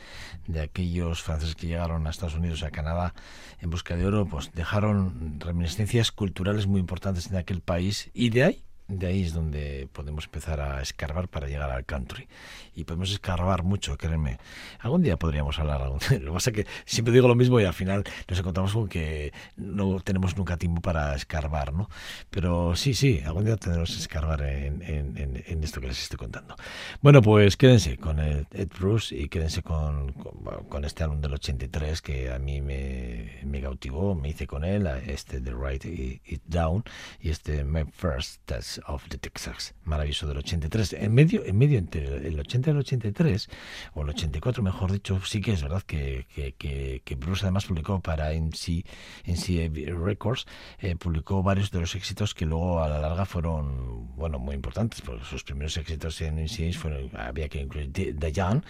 de 0.46 0.60
aquellos 0.60 1.22
franceses 1.22 1.54
que 1.54 1.66
llegaron 1.66 2.06
a 2.06 2.10
Estados 2.10 2.36
Unidos, 2.36 2.62
a 2.62 2.70
Canadá 2.70 3.14
en 3.60 3.68
busca 3.68 3.96
de 3.96 4.06
oro, 4.06 4.26
pues 4.26 4.50
dejaron 4.52 5.38
reminiscencias 5.40 6.10
culturales 6.10 6.66
muy 6.66 6.80
importantes 6.80 7.30
en 7.30 7.36
aquel 7.36 7.60
país 7.60 8.10
y 8.14 8.30
de 8.30 8.44
ahí 8.44 8.64
de 8.90 9.06
ahí 9.06 9.22
es 9.22 9.32
donde 9.32 9.88
podemos 9.92 10.24
empezar 10.24 10.60
a 10.60 10.82
escarbar 10.82 11.28
para 11.28 11.46
llegar 11.48 11.70
al 11.70 11.84
country. 11.84 12.28
Y 12.74 12.84
podemos 12.84 13.10
escarbar 13.12 13.62
mucho, 13.62 13.96
créanme. 13.96 14.38
Algún 14.80 15.02
día 15.02 15.16
podríamos 15.16 15.58
hablar. 15.58 15.82
Algún 15.82 15.98
Lo 16.22 16.26
que 16.26 16.32
pasa 16.32 16.50
es 16.50 16.56
que 16.56 16.66
siempre 16.84 17.12
digo 17.12 17.28
lo 17.28 17.34
mismo 17.34 17.60
y 17.60 17.64
al 17.64 17.74
final 17.74 18.04
nos 18.28 18.38
encontramos 18.38 18.72
con 18.72 18.88
que 18.88 19.32
no 19.56 20.00
tenemos 20.00 20.36
nunca 20.36 20.56
tiempo 20.56 20.80
para 20.80 21.14
escarbar, 21.14 21.72
¿no? 21.72 21.88
Pero 22.30 22.74
sí, 22.76 22.94
sí, 22.94 23.20
algún 23.24 23.44
día 23.44 23.56
tendremos 23.56 23.90
que 23.90 23.96
escarbar 24.02 24.42
en, 24.42 24.82
en- 24.82 25.16
en- 25.18 25.44
en 25.46 25.64
esto 25.64 25.80
que 25.80 25.88
les 25.88 26.02
estoy 26.02 26.18
contando. 26.18 26.56
Bueno, 27.00 27.22
pues 27.22 27.56
quédense 27.56 27.96
con 27.98 28.18
Ed 28.18 28.46
Bruce 28.78 29.14
y 29.16 29.28
quédense 29.28 29.62
con, 29.62 30.12
con, 30.12 30.64
con 30.68 30.84
este 30.84 31.04
álbum 31.04 31.20
del 31.20 31.34
83 31.34 32.02
que 32.02 32.32
a 32.32 32.38
mí 32.38 32.60
me, 32.60 33.40
me 33.44 33.60
cautivó, 33.60 34.14
me 34.14 34.30
hice 34.30 34.46
con 34.46 34.64
él, 34.64 34.86
este 35.06 35.40
The 35.40 35.52
Right 35.52 35.84
It 35.84 36.42
Down 36.46 36.82
y 37.20 37.30
este 37.30 37.64
My 37.64 37.84
First 37.92 38.42
Test 38.46 38.78
of 38.86 39.08
the 39.08 39.18
Texas, 39.18 39.74
maravilloso 39.84 40.26
del 40.26 40.38
83. 40.38 40.94
En 40.94 41.14
medio, 41.14 41.44
en 41.44 41.56
medio 41.56 41.78
entre 41.78 42.26
el 42.26 42.38
80 42.38 42.70
y 42.70 42.72
el 42.72 42.78
83, 42.78 43.48
o 43.94 44.02
el 44.02 44.10
84 44.10 44.62
mejor 44.62 44.92
dicho, 44.92 45.20
sí 45.24 45.40
que 45.40 45.52
es 45.52 45.62
verdad 45.62 45.82
que, 45.82 46.26
que, 46.34 47.02
que, 47.04 47.14
Bruce 47.16 47.44
además 47.44 47.66
publicó 47.66 48.00
para 48.00 48.32
NC, 48.32 48.84
NCA 49.26 49.96
Records, 49.98 50.46
eh, 50.78 50.96
publicó 50.96 51.42
varios 51.42 51.70
de 51.70 51.80
los 51.80 51.94
éxitos 51.94 52.34
que 52.34 52.46
luego 52.46 52.82
a 52.82 52.88
la 52.88 52.98
larga 52.98 53.26
fueron, 53.26 54.14
bueno, 54.16 54.38
muy 54.38 54.54
importantes, 54.54 55.00
porque 55.02 55.24
sus 55.24 55.44
primeros 55.44 55.76
éxitos 55.76 56.20
en 56.20 56.36
NCA 56.36 56.78
fueron, 56.78 57.10
había 57.16 57.48
que 57.48 57.60
incluir 57.60 57.92
Young, 57.92 58.62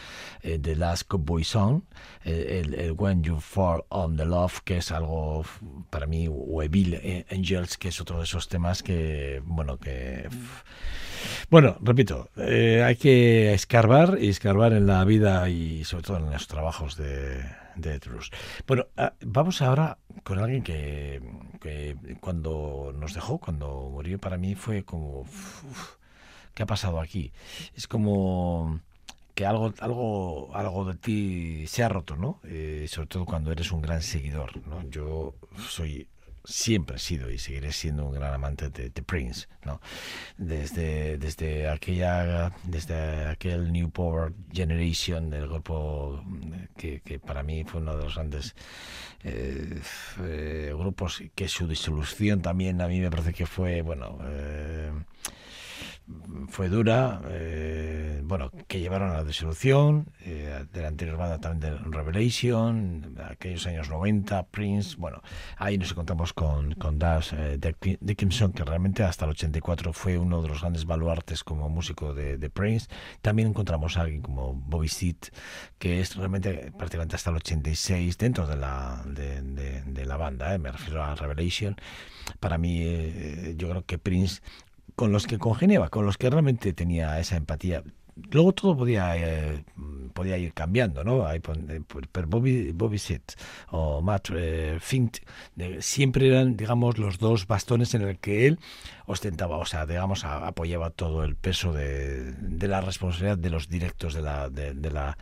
eh, 0.43 0.59
The 0.59 0.77
Last 0.77 1.09
Cowboy 1.09 1.45
Song, 1.45 1.83
eh, 2.25 2.63
el, 2.65 2.75
el 2.75 2.93
When 2.93 3.23
You 3.23 3.41
Fall 3.41 3.85
on 3.89 4.17
the 4.17 4.25
Love, 4.25 4.61
que 4.65 4.79
es 4.79 4.91
algo 4.91 5.45
para 5.91 6.07
mí, 6.07 6.29
o 6.31 6.63
Evil 6.63 7.25
Angels, 7.31 7.77
que 7.77 7.89
es 7.89 8.01
otro 8.01 8.19
de 8.19 8.25
esos 8.25 8.49
temas 8.49 8.83
que, 8.83 9.43
bueno, 9.45 9.79
que... 9.79 10.00
Bueno, 11.51 11.77
repito, 11.81 12.31
eh, 12.37 12.83
hay 12.85 12.97
que 12.97 13.53
escarbar 13.53 14.19
y 14.21 14.29
escarbar 14.29 14.73
en 14.73 14.87
la 14.87 15.05
vida 15.05 15.49
y 15.49 15.85
sobre 15.85 16.05
todo 16.05 16.17
en 16.19 16.31
los 16.31 16.47
trabajos 16.47 16.97
de, 16.97 17.45
de 17.77 17.99
Bruce. 17.99 18.31
Bueno, 18.67 18.87
ah, 18.97 19.15
vamos 19.21 19.61
ahora 19.61 19.99
con 20.23 20.39
alguien 20.39 20.63
que, 20.63 21.21
que 21.61 21.97
cuando 22.21 22.95
nos 22.97 23.15
dejó, 23.15 23.39
cuando 23.39 23.91
murió, 23.91 24.19
para 24.19 24.37
mí 24.37 24.55
fue 24.55 24.85
como... 24.85 25.27
¿Qué 26.55 26.65
ha 26.65 26.67
pasado 26.67 27.01
aquí? 27.01 27.33
Es 27.77 27.87
como 27.87 28.81
que 29.35 29.47
algo, 29.47 29.73
algo, 29.81 30.51
algo 30.55 30.85
de 30.85 30.95
ti 30.95 31.67
se 31.67 31.83
ha 31.83 31.89
roto, 31.89 32.17
¿no? 32.17 32.41
Eh, 32.45 32.87
sobre 32.89 33.09
todo 33.09 33.25
cuando 33.25 33.53
eres 33.53 33.73
un 33.73 33.81
gran 33.81 34.03
seguidor, 34.03 34.67
¿no? 34.67 34.83
Yo 34.91 35.35
soy 35.69 36.07
siempre 36.45 36.97
he 36.97 36.99
sido 36.99 37.31
y 37.31 37.39
seguiré 37.39 37.73
siendo 37.73 38.07
un 38.07 38.15
gran 38.15 38.35
amante 38.35 38.71
de, 38.71 38.91
de 38.91 39.03
Prince, 39.03 39.47
¿no? 39.65 39.81
Desde, 40.39 41.19
desde 41.19 41.69
aquella, 41.69 42.53
desde 42.65 43.27
aquel 43.27 43.73
New 43.73 43.91
Power 43.91 44.33
Generation 44.53 45.31
del 45.31 45.49
grupo 45.49 46.23
que, 46.77 47.01
que 47.01 47.19
para 47.19 47.43
mí 47.43 47.65
fue 47.65 47.81
uno 47.81 47.97
de 47.97 48.05
los 48.05 48.15
grandes 48.15 48.55
eh, 49.23 49.81
eh, 50.21 50.75
grupos 50.77 51.23
que 51.35 51.49
su 51.49 51.67
disolución 51.67 52.41
también 52.41 52.81
a 52.81 52.89
mí 52.89 53.01
me 53.01 53.11
parece 53.11 53.33
que 53.33 53.47
fue, 53.47 53.83
bueno, 53.83 54.19
eh, 54.23 54.91
fue 56.49 56.69
dura, 56.69 57.21
eh, 57.29 58.21
bueno, 58.25 58.51
que 58.69 58.81
llevaron 58.81 59.11
a 59.11 59.15
la 59.15 59.25
disolución 59.25 60.07
eh, 60.21 60.65
de 60.73 60.83
la 60.83 60.89
anterior 60.89 61.17
banda 61.17 61.39
también 61.39 61.61
de 61.75 61.79
Revelation, 61.91 63.17
aquellos 63.31 63.67
años 63.67 63.89
90, 63.89 64.47
Prince, 64.49 64.97
bueno, 64.99 65.23
ahí 65.57 65.79
nos 65.79 65.91
encontramos 65.93 66.33
con, 66.33 66.73
con 66.75 66.99
Dash 66.99 67.33
eh, 67.35 67.59
Dick- 67.61 67.99
Dickinson, 68.01 68.53
que 68.53 68.65
realmente 68.65 69.03
hasta 69.03 69.25
el 69.25 69.33
84 69.33 69.93
fue 69.93 70.19
uno 70.19 70.43
de 70.43 70.49
los 70.49 70.61
grandes 70.61 70.85
baluartes 70.85 71.45
como 71.45 71.69
músico 71.69 72.15
de, 72.15 72.39
de 72.39 72.51
Prince. 72.51 72.89
También 73.23 73.49
encontramos 73.49 73.97
a 73.97 74.03
alguien 74.03 74.23
como 74.23 74.55
Bobby 74.55 74.89
Seed, 74.89 75.17
que 75.79 76.01
es 76.01 76.17
realmente 76.17 76.73
prácticamente 76.77 77.17
hasta 77.17 77.31
el 77.31 77.37
86 77.37 78.19
dentro 78.19 78.47
de 78.47 78.57
la, 78.57 79.03
de 79.07 80.05
la 80.07 80.17
banda, 80.17 80.55
eh, 80.55 80.59
me 80.59 80.71
refiero 80.73 81.03
a 81.03 81.15
Revelation. 81.15 81.77
Para 82.39 82.59
mí, 82.59 82.79
eh, 82.83 83.55
yo 83.57 83.69
creo 83.71 83.85
que 83.85 83.99
Prince 83.99 84.41
con 84.97 85.13
los 85.13 85.27
que 85.27 85.39
congeniaba, 85.39 85.89
con 85.89 86.07
los 86.07 86.19
que 86.19 86.31
realmente 86.31 86.73
tenía 86.73 87.19
esa 87.21 87.37
empatía. 87.37 87.83
Luego 88.31 88.53
todo 88.53 88.77
podía 88.77 89.17
eh, 89.17 89.65
podía 90.13 90.37
ir 90.39 90.53
cambiando, 90.53 91.05
¿no? 91.05 91.31
Eh, 91.33 91.41
Pero 91.41 92.27
Bobby, 92.29 92.73
Bobby 92.73 92.99
Seed 92.99 93.23
o 93.71 94.03
Matt 94.03 94.29
eh, 94.35 94.79
Fint 94.81 95.19
de- 95.55 95.81
siempre 95.83 96.29
eran, 96.29 96.57
digamos, 96.57 96.99
los 96.99 97.19
dos 97.19 97.47
bastones 97.47 97.95
en 97.95 98.03
el 98.03 98.19
que 98.19 98.47
él 98.47 98.59
ostentaba, 99.07 99.57
o 99.57 99.65
sea, 99.65 99.87
digamos, 99.87 100.25
apoyaba 100.25 100.91
todo 100.91 101.25
el 101.25 101.37
peso 101.37 101.73
de, 101.73 102.33
de 102.33 102.69
la 102.69 102.81
responsabilidad 102.81 103.39
de 103.39 103.51
los 103.51 103.69
directos 103.69 104.15
de 104.15 104.23
la 104.23 104.49
de, 104.51 104.75
de 104.75 104.91
la 104.91 105.17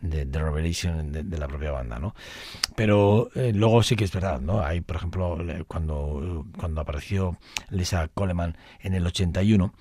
de, 0.00 0.24
Revelation 0.24 1.12
de, 1.12 1.38
la 1.38 1.48
propia 1.48 1.70
banda, 1.72 1.98
¿no? 1.98 2.14
Pero 2.76 3.30
eh, 3.34 3.52
luego 3.54 3.82
sí 3.82 3.96
que 3.96 4.04
es 4.04 4.12
verdad, 4.12 4.40
¿no? 4.40 4.60
Hay, 4.62 4.80
por 4.80 4.96
ejemplo, 4.96 5.38
cuando, 5.66 6.46
cuando 6.58 6.80
apareció 6.80 7.38
Lisa 7.70 8.08
Coleman 8.08 8.56
en 8.80 8.94
el 8.94 9.06
81, 9.06 9.72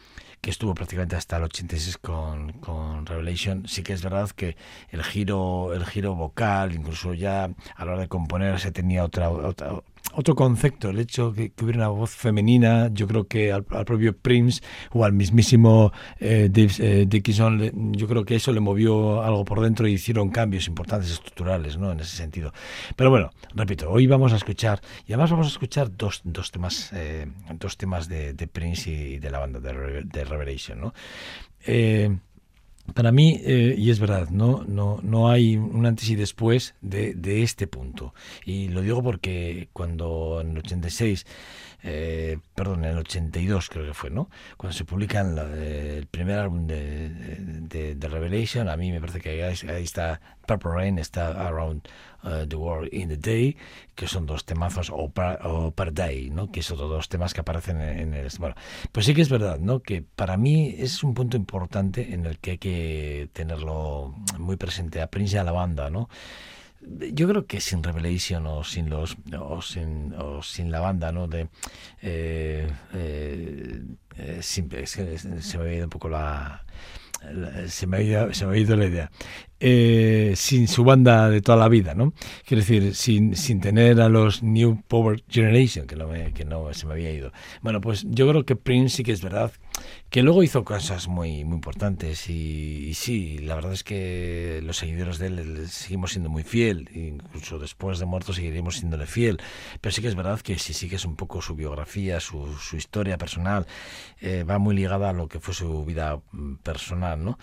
que 0.43 0.49
estuvo 0.49 0.75
prácticamente 0.75 1.15
hasta 1.15 1.37
el 1.37 1.43
86 1.43 1.97
con, 1.99 2.51
con 2.59 3.05
Revelation, 3.05 3.65
sí 3.65 3.81
que 3.81 3.93
es 3.93 4.03
verdad 4.03 4.29
que 4.31 4.57
el 4.89 5.01
giro, 5.01 5.73
el 5.73 5.85
giro 5.85 6.15
vocal, 6.15 6.73
incluso 6.73 7.13
ya 7.13 7.45
a 7.45 7.85
la 7.85 7.93
hora 7.93 8.01
de 8.01 8.09
componer 8.09 8.59
se 8.59 8.73
tenía 8.73 9.05
otra, 9.05 9.29
otra 9.29 9.81
otro 10.15 10.35
concepto, 10.35 10.89
el 10.89 10.99
hecho 10.99 11.33
que, 11.33 11.51
que 11.51 11.63
hubiera 11.65 11.89
una 11.89 11.99
voz 11.99 12.11
femenina, 12.11 12.89
yo 12.91 13.07
creo 13.07 13.27
que 13.27 13.51
al, 13.51 13.63
propio 13.63 14.15
Prince 14.15 14.61
o 14.91 15.05
al 15.05 15.13
mismísimo 15.13 15.91
eh, 16.19 16.49
Dave, 16.51 16.73
eh, 16.79 17.05
Dickinson, 17.07 17.57
le- 17.57 17.71
yo 17.73 18.07
creo 18.07 18.23
que 18.25 18.35
eso 18.35 18.51
le 18.51 18.59
movió 18.59 19.23
algo 19.23 19.43
por 19.45 19.61
dentro 19.61 19.87
y 19.87 19.93
hicieron 19.93 20.29
cambios 20.29 20.67
importantes 20.67 21.09
estructurales, 21.11 21.77
¿no? 21.77 21.91
En 21.91 21.99
ese 22.01 22.15
sentido. 22.15 22.53
Pero 22.95 23.09
bueno, 23.09 23.31
repito, 23.55 23.89
hoy 23.89 24.05
vamos 24.05 24.33
a 24.33 24.35
escuchar 24.35 24.81
y 25.07 25.13
además 25.13 25.31
vamos 25.31 25.47
a 25.47 25.49
escuchar 25.49 25.95
dos, 25.95 26.21
dos 26.23 26.51
temas, 26.51 26.91
eh, 26.93 27.27
dos 27.59 27.77
temas 27.77 28.07
de, 28.07 28.33
de 28.33 28.47
Prince 28.47 28.91
y 28.91 29.19
de 29.19 29.31
la 29.31 29.39
banda 29.39 29.59
de, 29.59 29.73
Re- 29.73 30.03
de 30.03 30.25
Revelation, 30.25 30.79
¿no? 30.81 30.93
Eh, 31.65 32.15
para 32.93 33.11
mí, 33.11 33.39
eh, 33.43 33.75
y 33.77 33.89
es 33.89 33.99
verdad, 33.99 34.29
no, 34.29 34.63
no, 34.67 34.99
no 35.01 35.29
hay 35.29 35.55
un 35.55 35.85
antes 35.85 36.09
y 36.09 36.15
después 36.15 36.75
de, 36.81 37.13
de 37.13 37.41
este 37.41 37.65
punto. 37.65 38.13
Y 38.45 38.67
lo 38.67 38.81
digo 38.81 39.01
porque 39.01 39.69
cuando 39.73 40.39
en 40.41 40.51
el 40.51 40.57
86, 40.59 41.25
eh, 41.83 42.37
perdón, 42.55 42.85
en 42.85 42.91
el 42.91 42.97
82 42.99 43.69
creo 43.69 43.85
que 43.85 43.93
fue, 43.93 44.09
¿no? 44.09 44.29
Cuando 44.57 44.75
se 44.77 44.85
publica 44.85 45.19
en 45.19 45.35
la- 45.35 45.53
el 45.53 46.07
primer 46.07 46.39
álbum 46.39 46.65
de, 46.67 47.09
de, 47.09 47.95
de 47.95 48.07
Revelation, 48.07 48.69
a 48.69 48.77
mí 48.77 48.91
me 48.91 48.99
parece 48.99 49.19
que 49.21 49.43
ahí, 49.43 49.55
ahí 49.69 49.83
está 49.83 50.21
Purple 50.47 50.71
Rain, 50.71 50.99
está 50.99 51.27
Around 51.47 51.87
uh, 52.23 52.45
the 52.47 52.55
World 52.55 52.89
in 52.93 53.09
the 53.09 53.17
Day, 53.17 53.57
que 53.95 54.07
son 54.07 54.25
dos 54.25 54.45
temazos, 54.45 54.89
o 54.93 55.09
Per, 55.09 55.39
o 55.43 55.73
¿no? 56.31 56.51
Que 56.51 56.61
son 56.63 56.77
dos 56.77 57.09
temas 57.09 57.33
que 57.33 57.41
aparecen 57.41 57.79
en, 57.81 57.99
en 57.99 58.13
el... 58.13 58.27
Bueno, 58.39 58.55
pues 58.91 59.05
sí 59.05 59.13
que 59.13 59.21
es 59.21 59.29
verdad, 59.29 59.59
¿no? 59.59 59.81
Que 59.81 60.01
para 60.01 60.37
mí 60.37 60.75
es 60.77 61.03
un 61.03 61.13
punto 61.13 61.37
importante 61.37 62.13
en 62.13 62.25
el 62.25 62.39
que 62.39 62.51
hay 62.51 62.57
que 62.57 63.29
tenerlo 63.33 64.15
muy 64.39 64.55
presente 64.57 65.01
a 65.01 65.07
Prince 65.07 65.35
y 65.35 65.39
a 65.39 65.43
la 65.43 65.51
banda, 65.51 65.89
¿no? 65.89 66.09
Yo 67.13 67.27
creo 67.27 67.45
que 67.47 67.61
sin 67.61 67.81
Revelation 67.83 68.45
o 68.47 68.63
sin 68.63 68.89
los 68.89 69.17
o 69.39 69.61
sin, 69.61 70.13
o 70.15 70.41
sin 70.43 70.71
la 70.71 70.79
banda, 70.81 71.11
¿no? 71.11 71.27
De 71.27 71.47
eh, 72.01 72.69
eh, 72.93 73.81
eh, 74.17 74.39
simple, 74.41 74.83
es 74.83 74.95
que 74.95 75.17
se 75.17 75.57
me 75.57 75.63
había 75.63 75.75
ido 75.77 75.85
un 75.85 75.89
poco 75.89 76.09
la, 76.09 76.65
la- 77.31 77.67
se 77.69 77.87
me 77.87 77.97
ha 77.97 78.01
ido, 78.01 78.33
se 78.33 78.45
me 78.45 78.55
ha 78.55 78.57
ido 78.59 78.75
la 78.75 78.85
idea. 78.85 79.11
Eh, 79.65 80.33
sin 80.35 80.67
su 80.67 80.83
banda 80.83 81.29
de 81.29 81.39
toda 81.39 81.57
la 81.57 81.69
vida, 81.69 81.95
¿no? 81.95 82.13
Quiero 82.45 82.59
decir, 82.59 82.93
sin, 82.95 83.37
sin 83.37 83.61
tener 83.61 84.01
a 84.01 84.09
los 84.09 84.43
New 84.43 84.83
Power 84.89 85.23
Generation, 85.29 85.87
que 85.87 85.95
no, 85.95 86.09
me, 86.09 86.33
que 86.33 86.43
no 86.43 86.73
se 86.73 86.85
me 86.85 86.91
había 86.91 87.13
ido. 87.13 87.31
Bueno, 87.61 87.79
pues 87.79 88.05
yo 88.09 88.27
creo 88.27 88.43
que 88.43 88.57
Prince 88.57 88.97
sí 88.97 89.03
que 89.03 89.13
es 89.13 89.21
verdad 89.21 89.53
que 90.09 90.21
luego 90.21 90.43
hizo 90.43 90.63
cosas 90.63 91.07
muy, 91.07 91.43
muy 91.43 91.55
importantes 91.55 92.29
y, 92.29 92.93
sí, 92.93 93.39
la 93.39 93.55
verdad 93.55 93.73
es 93.73 93.83
que 93.83 94.61
los 94.63 94.77
seguidores 94.77 95.17
de 95.17 95.27
él 95.27 95.67
seguimos 95.69 96.11
siendo 96.11 96.29
muy 96.29 96.43
fiel, 96.43 96.87
incluso 96.93 97.57
después 97.57 97.97
de 97.97 98.05
muerto 98.05 98.31
seguiremos 98.31 98.75
siéndole 98.75 99.07
fiel, 99.07 99.41
pero 99.81 99.91
sí 99.91 100.03
que 100.03 100.09
es 100.09 100.15
verdad 100.15 100.39
que 100.41 100.59
si 100.59 100.73
sigues 100.73 101.05
un 101.05 101.15
poco 101.15 101.41
su 101.41 101.55
biografía, 101.55 102.19
su, 102.19 102.55
su 102.57 102.75
historia 102.77 103.17
personal, 103.17 103.65
eh, 104.21 104.43
va 104.43 104.59
muy 104.59 104.75
ligada 104.75 105.09
a 105.09 105.13
lo 105.13 105.27
que 105.27 105.39
fue 105.39 105.55
su 105.55 105.83
vida 105.83 106.19
mm, 106.31 106.55
personal, 106.57 107.23
¿no? 107.23 107.39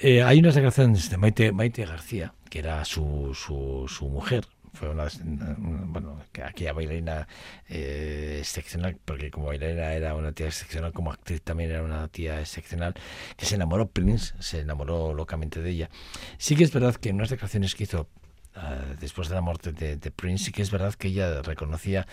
Eh, 0.00 0.22
hay 0.22 0.38
unas 0.38 0.54
declaraciones 0.54 1.10
de 1.10 1.16
Maite, 1.18 1.52
Maite 1.56 1.84
García, 1.86 2.34
que 2.50 2.58
era 2.60 2.84
su, 2.84 3.32
su, 3.34 3.86
su 3.88 4.08
mujer, 4.08 4.46
fue 4.74 4.90
una, 4.90 5.06
una- 5.24 5.56
bueno, 5.86 6.20
que 6.32 6.42
aquella 6.42 6.72
bailarina 6.74 7.26
eh, 7.68 8.36
excepcional, 8.40 8.98
porque 9.04 9.30
como 9.30 9.46
bailarina 9.46 9.92
era 9.94 10.14
una 10.14 10.32
tía 10.32 10.46
excepcional, 10.46 10.92
como 10.92 11.10
actriz 11.12 11.40
también 11.42 11.70
era 11.70 11.82
una 11.82 12.08
tía 12.08 12.40
excepcional, 12.40 12.94
que 13.36 13.46
se 13.46 13.54
enamoró 13.54 13.88
Prince, 13.88 14.34
se 14.38 14.60
enamoró 14.60 15.14
locamente 15.14 15.62
de 15.62 15.70
ella. 15.70 15.90
Sí 16.38 16.56
que 16.56 16.64
es 16.64 16.72
verdad 16.72 16.94
que 16.96 17.08
en 17.08 17.16
unas 17.16 17.30
declaraciones 17.30 17.74
que 17.74 17.84
hizo 17.84 18.08
ah, 18.54 18.78
después 19.00 19.28
de 19.28 19.34
la 19.34 19.40
muerte 19.40 19.72
de, 19.72 19.96
de 19.96 20.10
Prince, 20.10 20.44
sí 20.46 20.52
que 20.52 20.62
es 20.62 20.70
verdad 20.70 20.94
que 20.94 21.08
ella 21.08 21.40
reconocía 21.42 22.06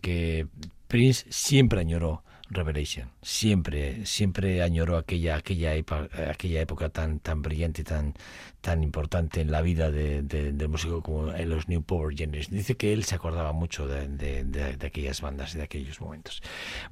que 0.00 0.46
Prince 0.88 1.26
siempre 1.30 1.80
añoró 1.80 2.24
Revelation. 2.50 3.08
Siempre, 3.22 4.04
siempre 4.06 4.62
añoró 4.62 4.96
aquella, 4.96 5.36
aquella, 5.36 5.76
epa- 5.76 6.08
aquella 6.30 6.60
época 6.60 6.88
tan, 6.88 7.20
tan 7.20 7.42
brillante 7.42 7.82
y 7.82 7.84
tan, 7.84 8.14
tan 8.60 8.82
importante 8.82 9.40
en 9.40 9.50
la 9.50 9.62
vida 9.62 9.90
de, 9.90 10.22
de- 10.22 10.68
músico 10.68 11.02
como 11.02 11.32
en 11.32 11.48
los 11.48 11.68
New 11.68 11.82
Power 11.82 12.16
Generation. 12.16 12.56
Dice 12.56 12.76
que 12.76 12.92
él 12.92 13.04
se 13.04 13.14
acordaba 13.14 13.52
mucho 13.52 13.86
de, 13.86 14.08
de- 14.08 14.86
aquellas 14.86 15.20
bandas 15.20 15.54
y 15.54 15.58
de 15.58 15.64
aquellos 15.64 16.00
momentos. 16.00 16.42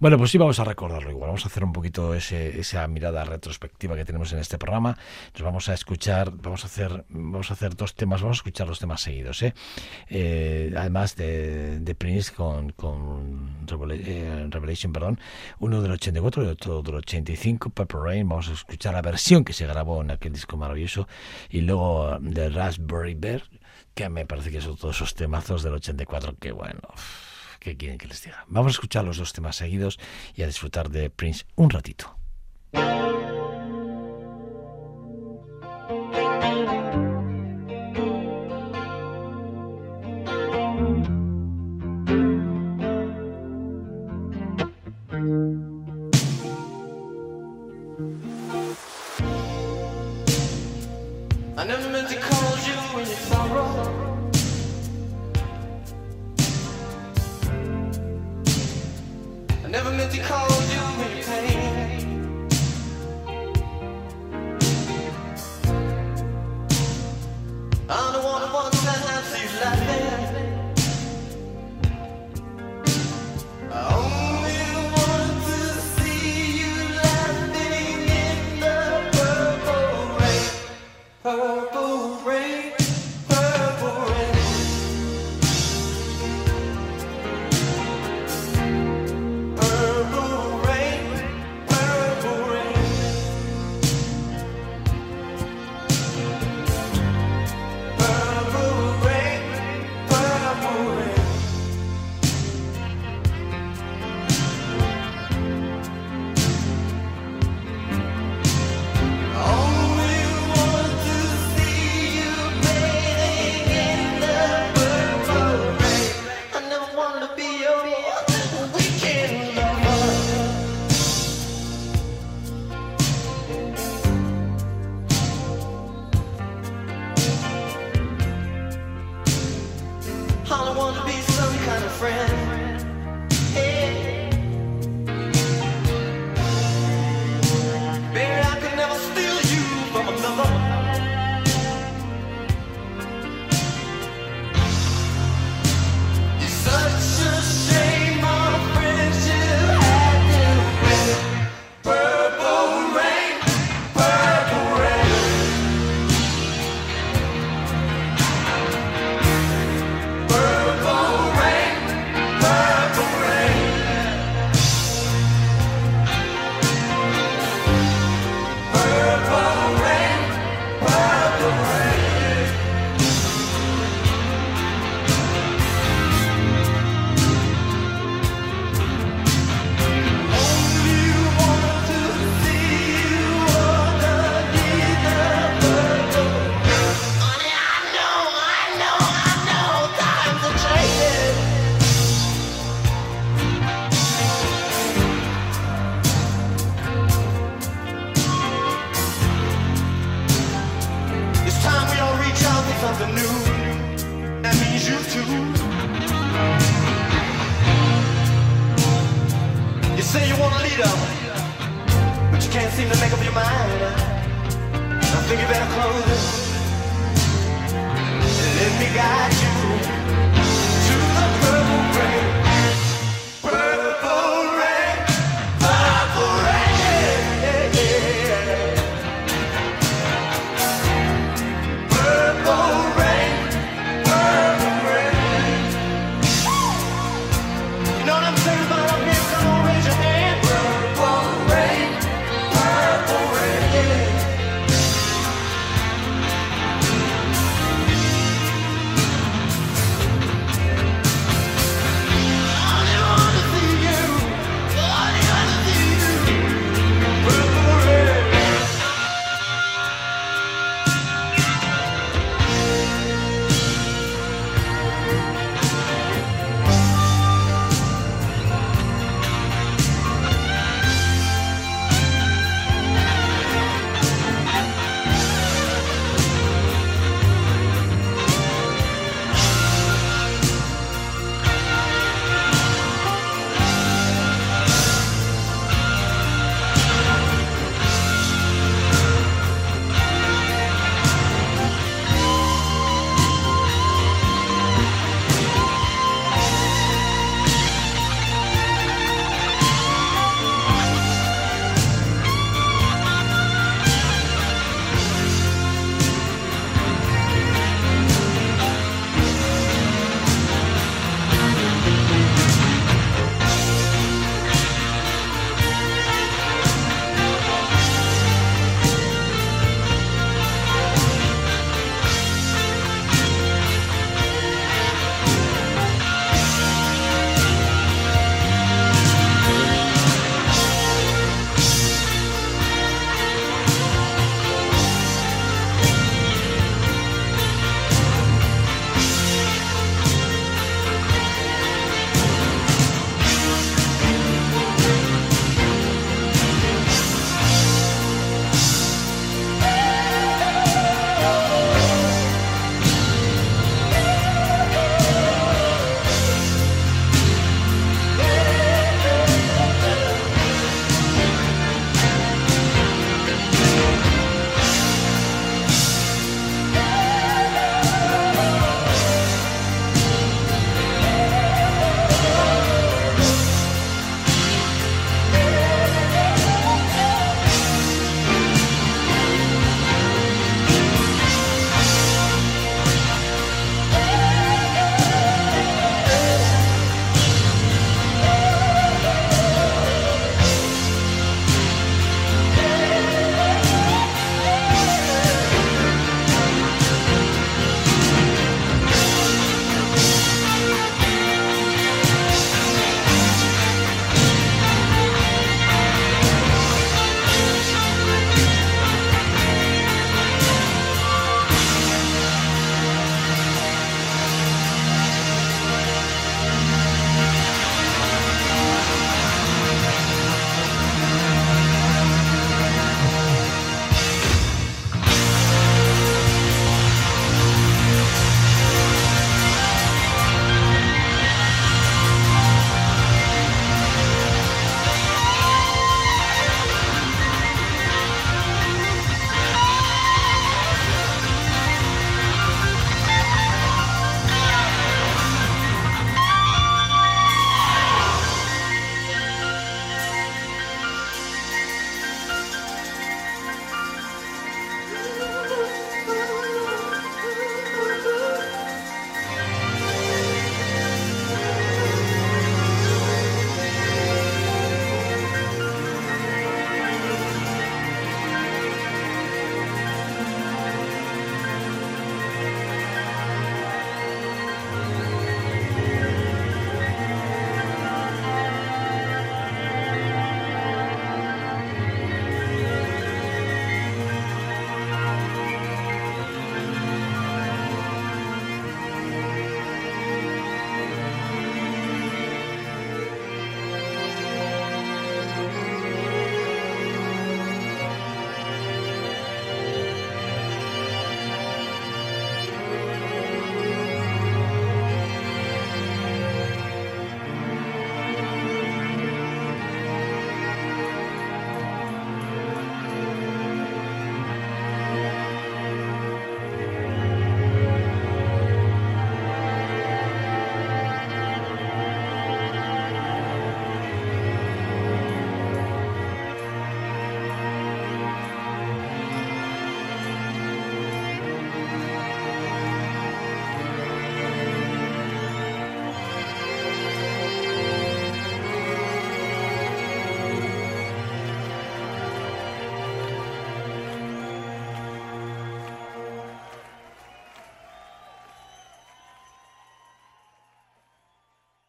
Bueno, 0.00 0.16
pues 0.18 0.30
sí, 0.30 0.38
vamos 0.38 0.58
a 0.60 0.64
recordarlo 0.64 1.10
igual. 1.10 1.28
Vamos 1.28 1.44
a 1.44 1.48
hacer 1.48 1.64
un 1.64 1.72
poquito 1.72 2.14
ese- 2.14 2.58
esa 2.60 2.86
mirada 2.88 3.24
retrospectiva 3.24 3.96
que 3.96 4.04
tenemos 4.04 4.32
en 4.32 4.38
este 4.38 4.58
programa. 4.58 4.96
Nos 5.34 5.42
vamos 5.42 5.68
a 5.68 5.74
escuchar, 5.74 6.30
vamos 6.32 6.64
a 6.64 6.66
hacer, 6.68 7.04
vamos 7.08 7.50
a 7.50 7.54
hacer 7.54 7.74
dos 7.76 7.94
temas, 7.94 8.22
vamos 8.22 8.38
a 8.38 8.40
escuchar 8.40 8.68
los 8.68 8.78
temas 8.78 9.00
seguidos, 9.00 9.42
¿eh? 9.42 9.54
Eh, 10.08 10.72
además 10.76 11.16
de, 11.16 11.94
Prince 11.98 12.32
con, 12.32 12.70
con 12.72 13.66
eh, 13.90 14.46
Revelation, 14.50 14.92
perdón, 14.92 15.18
uno 15.58 15.82
del 15.82 15.92
84 15.92 16.44
y 16.44 16.46
otro 16.46 16.82
del 16.82 16.96
85, 16.96 17.70
Purple 17.70 18.00
Rain. 18.02 18.28
Vamos 18.28 18.48
a 18.48 18.52
escuchar 18.52 18.94
la 18.94 19.02
versión 19.02 19.44
que 19.44 19.52
se 19.52 19.66
grabó 19.66 20.02
en 20.02 20.10
aquel 20.10 20.32
disco 20.32 20.56
maravilloso 20.56 21.08
y 21.50 21.60
luego 21.62 22.16
um, 22.16 22.30
de 22.30 22.48
Raspberry 22.48 23.14
Bear, 23.14 23.42
que 23.94 24.08
me 24.08 24.26
parece 24.26 24.50
que 24.50 24.60
son 24.60 24.76
todos 24.76 24.96
esos 24.96 25.14
temazos 25.14 25.62
del 25.62 25.74
84, 25.74 26.36
que 26.38 26.52
bueno. 26.52 26.80
¿Qué 27.60 27.76
quieren 27.76 27.98
que 27.98 28.06
les 28.06 28.22
diga? 28.22 28.44
Vamos 28.46 28.70
a 28.70 28.74
escuchar 28.74 29.04
los 29.04 29.18
dos 29.18 29.32
temas 29.32 29.56
seguidos 29.56 29.98
y 30.34 30.42
a 30.42 30.46
disfrutar 30.46 30.90
de 30.90 31.10
Prince 31.10 31.44
un 31.56 31.70
ratito. 31.70 32.16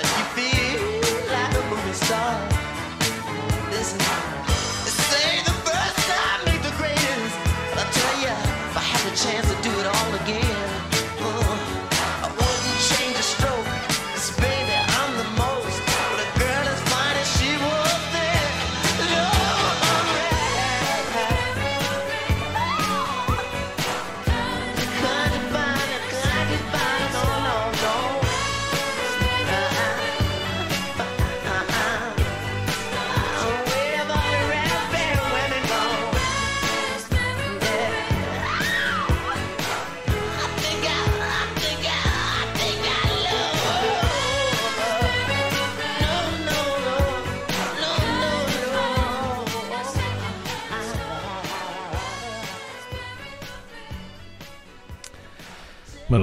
time. 0.00 0.21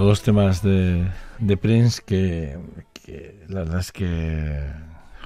dos 0.10 0.24
temas 0.24 0.64
de, 0.64 1.08
Prince 1.62 2.02
que, 2.04 2.58
la 3.48 3.60
verdad 3.60 3.80
es 3.80 3.92
que 3.92 4.68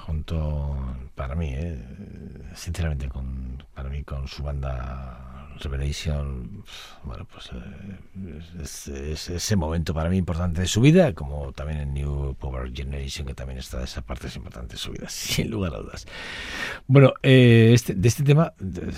junto 0.05 0.75
para 1.15 1.35
mí, 1.35 1.53
eh, 1.53 1.81
sinceramente, 2.53 3.07
con, 3.07 3.63
para 3.73 3.87
mí 3.87 4.03
con 4.03 4.27
su 4.27 4.43
banda 4.43 5.22
Revelation, 5.59 6.63
bueno, 7.03 7.25
pues 7.31 7.51
eh, 7.53 8.61
es, 8.61 8.87
ese 9.29 9.55
momento 9.55 9.93
para 9.93 10.09
mí 10.09 10.17
importante 10.17 10.61
de 10.61 10.67
su 10.67 10.81
vida, 10.81 11.13
como 11.13 11.51
también 11.53 11.79
en 11.79 11.93
New 11.93 12.35
Power 12.35 12.71
Generation, 12.73 13.27
que 13.27 13.33
también 13.33 13.59
está 13.59 13.79
de 13.79 13.85
esa 13.85 14.01
parte 14.01 14.27
es 14.27 14.35
importante 14.35 14.73
de 14.73 14.77
su 14.77 14.91
vida, 14.91 15.07
sin 15.09 15.49
lugar 15.49 15.73
a 15.75 15.77
dudas. 15.77 16.05
Bueno, 16.87 17.13
eh, 17.23 17.71
este, 17.73 17.93
de 17.93 18.07
este 18.07 18.23
tema, 18.23 18.53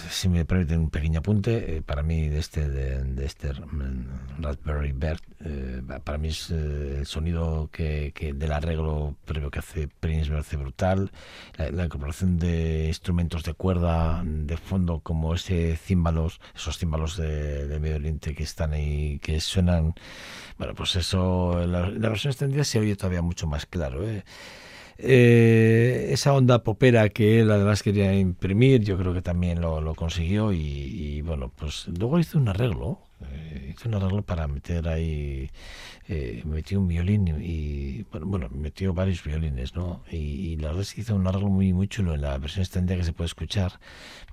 si 0.09 0.29
me 0.29 0.45
permiten 0.45 0.79
un 0.79 0.89
pequeño 0.89 1.19
apunte, 1.19 1.77
eh, 1.77 1.81
para 1.81 2.03
mí 2.03 2.29
de 2.29 2.39
este, 2.39 2.67
de, 2.69 3.03
de 3.03 3.25
este 3.25 3.53
mm, 3.53 4.41
Raspberry 4.41 4.91
Bird, 4.91 5.21
eh, 5.43 5.81
para 6.03 6.17
mí 6.17 6.29
es 6.29 6.49
eh, 6.49 6.99
el 6.99 7.05
sonido 7.05 7.69
que, 7.71 8.11
que, 8.15 8.33
del 8.33 8.51
arreglo 8.51 9.15
previo 9.25 9.51
que 9.51 9.59
hace 9.59 9.87
Prince 9.87 10.31
me 10.31 10.39
hace 10.39 10.57
brutal, 10.57 11.11
la, 11.57 11.69
la 11.71 11.85
incorporación 11.85 12.39
de 12.39 12.87
instrumentos 12.87 13.43
de 13.43 13.53
cuerda 13.53 14.23
de 14.25 14.57
fondo 14.57 14.99
como 14.99 15.35
ese 15.35 15.77
címbalos 15.77 16.39
esos 16.55 16.77
címbalos 16.77 17.17
de, 17.17 17.79
Medio 17.79 17.95
Oriente 17.95 18.35
que 18.35 18.43
están 18.43 18.73
ahí, 18.73 19.19
que 19.19 19.39
suenan, 19.39 19.93
bueno, 20.57 20.73
pues 20.75 20.95
eso, 20.95 21.65
la, 21.65 21.89
la 21.89 22.09
versión 22.09 22.31
extendida 22.31 22.63
se 22.63 22.79
oye 22.79 22.95
todavía 22.95 23.21
mucho 23.21 23.47
más 23.47 23.65
claro. 23.65 24.07
¿eh? 24.07 24.23
Eh, 24.97 26.07
esa 26.11 26.33
onda 26.33 26.63
popera 26.63 27.09
que 27.09 27.41
él 27.41 27.51
además 27.51 27.83
quería 27.83 28.13
imprimir, 28.17 28.81
yo 28.81 28.97
creo 28.97 29.13
que 29.13 29.21
también 29.21 29.59
lo, 29.59 29.81
lo 29.81 29.93
consiguió 29.93 30.53
y, 30.53 31.21
bueno, 31.21 31.51
pues 31.53 31.87
luego 31.87 32.19
hizo 32.19 32.37
un 32.37 32.47
arreglo, 32.47 33.01
eh, 33.21 33.73
hizo 33.73 33.87
un 33.87 33.95
arreglo 33.95 34.21
para 34.21 34.47
meter 34.47 34.87
ahí, 34.87 35.49
eh, 36.07 36.41
metió 36.45 36.79
un 36.79 36.87
violín 36.87 37.27
y, 37.41 38.03
bueno, 38.11 38.25
bueno, 38.27 38.49
metió 38.49 38.93
varios 38.93 39.23
violines, 39.23 39.75
¿no? 39.75 40.03
Y, 40.11 40.17
y, 40.17 40.57
la 40.57 40.67
verdad 40.67 40.81
es 40.81 40.93
que 40.93 41.01
hizo 41.01 41.15
un 41.15 41.27
arreglo 41.27 41.49
muy, 41.49 41.73
muy 41.73 41.87
chulo 41.87 42.13
en 42.13 42.21
la 42.21 42.37
versión 42.37 42.63
extendida 42.63 42.97
que 42.97 43.03
se 43.03 43.13
puede 43.13 43.27
escuchar, 43.27 43.79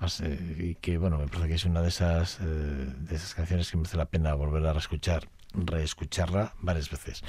más, 0.00 0.20
eh, 0.20 0.56
y 0.58 0.74
que 0.76 0.98
bueno, 0.98 1.18
me 1.18 1.28
parece 1.28 1.48
que 1.48 1.54
es 1.54 1.64
una 1.64 1.82
de 1.82 1.88
esas, 1.88 2.40
eh, 2.40 2.44
de 2.44 3.14
esas 3.14 3.34
canciones 3.34 3.70
que 3.70 3.76
merece 3.76 3.96
la 3.96 4.06
pena 4.06 4.34
volver 4.34 4.66
a 4.66 4.72
reescuchar 4.72 5.28
reescucharla 5.54 6.54
varias 6.60 6.90
veces. 6.90 7.22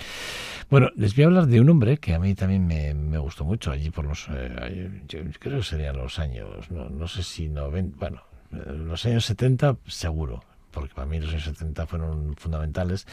Bueno, 0.69 0.89
les 0.95 1.15
voy 1.15 1.23
a 1.23 1.27
hablar 1.27 1.47
de 1.47 1.59
un 1.59 1.69
hombre 1.69 1.97
que 1.97 2.13
a 2.13 2.19
mí 2.19 2.35
también 2.35 2.65
me, 2.65 2.93
me 2.93 3.17
gustó 3.17 3.43
mucho 3.43 3.71
allí 3.71 3.89
por 3.89 4.05
los, 4.05 4.27
eh, 4.31 5.01
yo 5.07 5.19
creo 5.39 5.57
que 5.57 5.63
serían 5.63 5.97
los 5.97 6.19
años, 6.19 6.71
no, 6.71 6.89
no 6.89 7.07
sé 7.07 7.23
si 7.23 7.49
90, 7.49 7.97
bueno, 7.99 8.23
los 8.51 9.05
años 9.05 9.25
70 9.25 9.77
seguro, 9.87 10.43
porque 10.73 10.93
para 10.93 11.07
mí 11.07 11.19
los 11.19 11.29
años 11.29 11.43
70 11.43 11.87
fueron 11.87 12.35
fundamentales, 12.35 13.07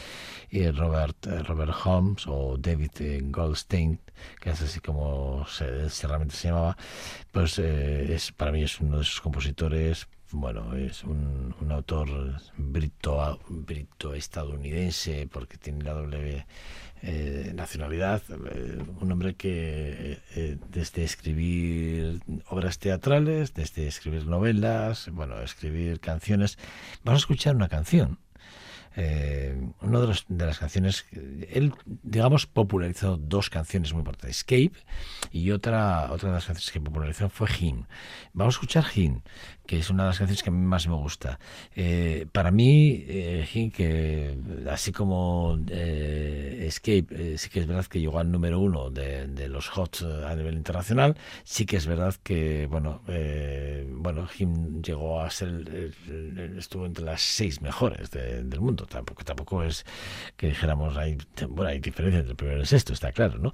y 0.49 0.69
Robert, 0.71 1.25
Robert 1.47 1.73
Holmes 1.85 2.25
o 2.27 2.57
David 2.57 2.91
eh, 2.99 3.21
Goldstein, 3.23 3.99
que 4.39 4.49
es 4.49 4.61
así 4.61 4.79
como 4.79 5.45
se, 5.47 5.89
se 5.89 6.07
realmente 6.07 6.35
se 6.35 6.49
llamaba, 6.49 6.75
pues 7.31 7.59
eh, 7.59 8.13
es 8.13 8.31
para 8.31 8.51
mí 8.51 8.63
es 8.63 8.79
uno 8.79 8.99
de 8.99 9.03
sus 9.05 9.21
compositores 9.21 10.07
bueno, 10.33 10.73
es 10.75 11.03
un, 11.03 11.53
un 11.59 11.71
autor 11.73 12.07
brito, 12.55 13.39
brito 13.49 14.13
estadounidense 14.13 15.27
porque 15.29 15.57
tiene 15.57 15.83
la 15.83 15.93
doble 15.93 16.45
eh, 17.03 17.51
nacionalidad, 17.55 18.21
eh, 18.29 18.77
un 18.99 19.11
hombre 19.11 19.33
que 19.33 20.19
eh, 20.35 20.57
desde 20.69 21.03
escribir 21.03 22.21
obras 22.47 22.77
teatrales, 22.77 23.55
desde 23.55 23.87
escribir 23.87 24.27
novelas, 24.27 25.09
bueno, 25.11 25.41
escribir 25.41 25.99
canciones, 25.99 26.59
vamos 27.03 27.21
a 27.21 27.23
escuchar 27.23 27.55
una 27.55 27.69
canción. 27.69 28.19
Una 29.79 30.01
de, 30.01 30.07
los, 30.07 30.25
de, 30.27 30.45
las 30.45 30.59
canciones, 30.59 31.05
él, 31.49 31.73
digamos, 31.85 32.45
popularizó 32.45 33.15
dos 33.15 33.49
canciones 33.49 33.93
muy 33.93 34.01
importantes, 34.01 34.39
Escape 34.39 34.73
y 35.31 35.51
otra, 35.51 36.11
otra 36.11 36.27
de 36.27 36.35
las 36.35 36.45
canciones 36.45 36.71
que 36.71 36.81
popularizó 36.81 37.29
fue 37.29 37.47
Him. 37.57 37.85
Vamos 38.33 38.55
a 38.55 38.57
escuchar 38.57 38.85
Him, 38.93 39.21
que 39.65 39.79
es 39.79 39.89
una 39.89 40.03
de 40.03 40.09
las 40.09 40.17
canciones 40.17 40.43
que 40.43 40.49
a 40.49 40.53
mí 40.53 40.65
más 40.65 40.87
me 40.87 40.95
gusta. 40.95 41.39
Eh, 41.75 42.25
para 42.31 42.51
mí, 42.51 43.05
eh, 43.07 43.71
que 43.73 44.37
así 44.69 44.91
como 44.91 45.57
eh, 45.69 46.65
Escape, 46.67 47.37
sí 47.37 47.49
que 47.49 47.59
es 47.61 47.67
verdad 47.67 47.85
que 47.85 47.99
llegó 47.99 48.19
al 48.19 48.31
número 48.31 48.59
uno 48.59 48.89
de, 48.89 49.27
de 49.27 49.47
los 49.47 49.69
Hot 49.69 50.01
a 50.27 50.35
nivel 50.35 50.55
internacional, 50.55 51.17
sí 51.43 51.65
que 51.65 51.77
es 51.77 51.85
verdad 51.85 52.15
que, 52.23 52.67
bueno, 52.69 53.01
bueno 53.89 54.27
Him 54.37 54.81
llegó 54.81 55.21
a 55.21 55.29
ser, 55.29 55.93
estuvo 56.57 56.85
entre 56.85 57.05
las 57.05 57.21
seis 57.21 57.61
mejores 57.61 58.11
de, 58.11 58.43
del 58.43 58.59
mundo 58.59 58.85
tampoco 58.85 59.23
tampoco 59.23 59.63
es 59.63 59.85
que 60.37 60.47
dijéramos 60.47 60.97
hay 60.97 61.17
bueno 61.49 61.69
hay 61.69 61.79
diferencia 61.79 62.19
entre 62.19 62.31
el 62.31 62.35
primero 62.37 62.57
y 62.57 62.61
el 62.61 62.67
sexto 62.67 62.93
está 62.93 63.11
claro 63.11 63.37
no 63.39 63.53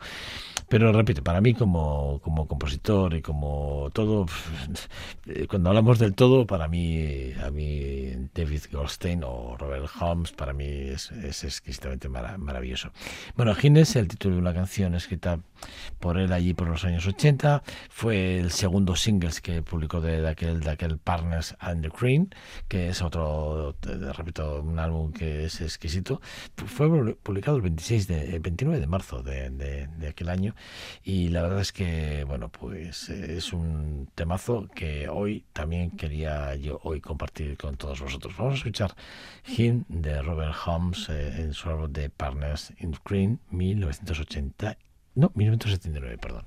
pero 0.70 0.92
repito 0.92 1.24
para 1.24 1.42
mí 1.42 1.54
como 1.54 2.20
como 2.24 2.48
compositor 2.48 3.16
y 3.16 3.22
como 3.22 3.90
todo 3.94 4.26
cuando 5.50 5.70
hablamos 5.70 5.97
del 6.00 6.14
todo 6.14 6.46
para 6.46 6.68
mí 6.68 7.34
a 7.44 7.50
mí 7.52 8.12
David 8.34 8.64
Goldstein 8.72 9.24
o 9.24 9.56
Robert 9.58 9.90
Holmes 10.00 10.32
para 10.32 10.54
mí 10.54 10.66
es, 10.66 11.12
es 11.12 11.44
exquisitamente 11.44 12.10
marav 12.10 12.38
maravilloso. 12.40 12.92
Bueno 13.36 13.54
Gines 13.56 13.96
el 13.96 14.08
título 14.08 14.36
de 14.36 14.42
una 14.42 14.54
canción 14.54 14.96
escrita 14.96 15.40
por 16.00 16.18
él 16.18 16.34
allí 16.34 16.54
por 16.54 16.68
los 16.68 16.84
años 16.86 17.08
80 17.08 17.64
fue 17.90 18.40
el 18.40 18.52
segundo 18.52 18.96
singles 18.96 19.42
que 19.42 19.62
publicó 19.62 20.02
de, 20.02 20.22
de 20.22 20.30
aquel 20.30 20.60
de 20.62 20.70
aquel 20.70 20.98
Partners 20.98 21.56
and 21.60 21.84
the 21.84 21.90
Cream 21.90 22.30
que 22.68 22.90
es 22.90 23.02
otro 23.02 23.76
repito 24.14 24.62
un 24.62 24.80
álbum 24.80 25.12
que 25.12 25.46
es 25.46 25.62
exquisito, 25.62 26.22
fue 26.66 27.16
publicado 27.16 27.58
el 27.58 27.64
26 27.64 28.08
de, 28.08 28.36
el 28.36 28.40
29 28.40 28.80
de 28.80 28.88
marzo 28.88 29.24
de, 29.24 29.50
de, 29.50 29.88
de, 29.88 30.08
aquel 30.08 30.30
año 30.30 30.56
y 31.04 31.30
la 31.30 31.42
verdad 31.42 31.62
es 31.62 31.72
que, 31.72 32.24
bueno, 32.26 32.50
pues 32.50 33.10
es 33.10 33.54
un 33.54 34.10
temazo 34.16 34.68
que 34.74 35.10
hoy 35.10 35.46
también 35.54 35.87
quería 35.92 36.56
yo 36.56 36.80
hoy 36.84 37.02
compartir 37.02 37.58
con 37.58 37.78
todos 37.78 38.02
vosotros. 38.02 38.36
Vamos 38.38 38.54
a 38.54 38.58
escuchar 38.58 38.96
Him 39.46 39.84
de 39.88 40.22
Robert 40.22 40.56
Holmes 40.66 41.10
eh, 41.10 41.42
en 41.42 41.54
su 41.54 41.70
álbum 41.70 41.92
de 41.92 42.10
Partners 42.10 42.74
in 42.80 42.96
Green 43.06 43.40
1980, 43.52 44.78
no, 45.16 45.32
1979, 45.36 46.18
perdón. 46.18 46.46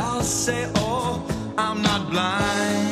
I'll 0.00 0.22
say, 0.22 0.70
oh, 0.76 1.26
I'm 1.58 1.82
not 1.82 2.08
blind. 2.08 2.87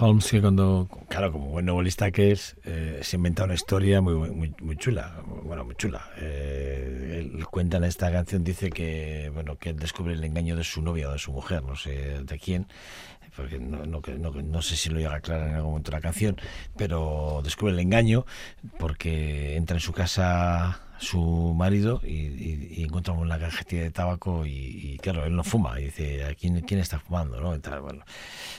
Holmes, 0.00 0.30
que 0.30 0.40
cuando, 0.40 0.88
claro, 1.08 1.32
como 1.32 1.46
buen 1.46 1.66
novelista 1.66 2.10
que 2.10 2.30
es, 2.30 2.56
eh, 2.64 3.00
se 3.02 3.16
inventa 3.16 3.44
una 3.44 3.54
historia 3.54 4.00
muy, 4.00 4.14
muy, 4.14 4.54
muy 4.60 4.76
chula, 4.76 5.22
bueno, 5.44 5.64
muy 5.64 5.74
chula. 5.74 6.08
Eh, 6.18 7.30
él 7.34 7.46
cuenta 7.46 7.78
en 7.78 7.84
esta 7.84 8.10
canción, 8.12 8.44
dice 8.44 8.70
que, 8.70 9.30
bueno, 9.34 9.56
que 9.58 9.70
él 9.70 9.78
descubre 9.78 10.12
el 10.14 10.22
engaño 10.22 10.56
de 10.56 10.64
su 10.64 10.82
novia 10.82 11.08
o 11.08 11.12
de 11.12 11.18
su 11.18 11.32
mujer, 11.32 11.62
no 11.64 11.74
sé 11.74 12.22
de 12.22 12.38
quién, 12.38 12.66
porque 13.36 13.58
no, 13.58 13.84
no, 13.86 14.00
no, 14.18 14.30
no 14.30 14.62
sé 14.62 14.76
si 14.76 14.88
lo 14.88 14.98
llega 14.98 15.12
a 15.12 15.16
aclarar 15.16 15.48
en 15.48 15.54
algún 15.54 15.70
momento 15.72 15.90
la 15.90 16.00
canción, 16.00 16.36
pero 16.76 17.40
descubre 17.42 17.72
el 17.72 17.80
engaño 17.80 18.24
porque 18.78 19.56
entra 19.56 19.76
en 19.76 19.80
su 19.80 19.92
casa 19.92 20.80
su 20.98 21.54
marido 21.56 22.00
y, 22.04 22.08
y, 22.08 22.74
y 22.76 22.84
encuentra 22.84 23.14
una 23.14 23.38
cajetilla 23.38 23.82
de 23.82 23.90
tabaco 23.90 24.44
y, 24.46 24.98
claro, 25.02 25.24
él 25.24 25.34
no 25.34 25.44
fuma 25.44 25.80
y 25.80 25.84
dice, 25.84 26.24
¿a 26.24 26.34
quién, 26.34 26.60
quién 26.62 26.80
está 26.80 26.98
fumando? 26.98 27.40
¿no? 27.40 27.58
Bueno, 27.80 28.04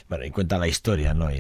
bueno, 0.07 0.25
y 0.25 0.31
cuenta 0.31 0.57
la 0.57 0.67
historia, 0.67 1.13
¿no? 1.13 1.29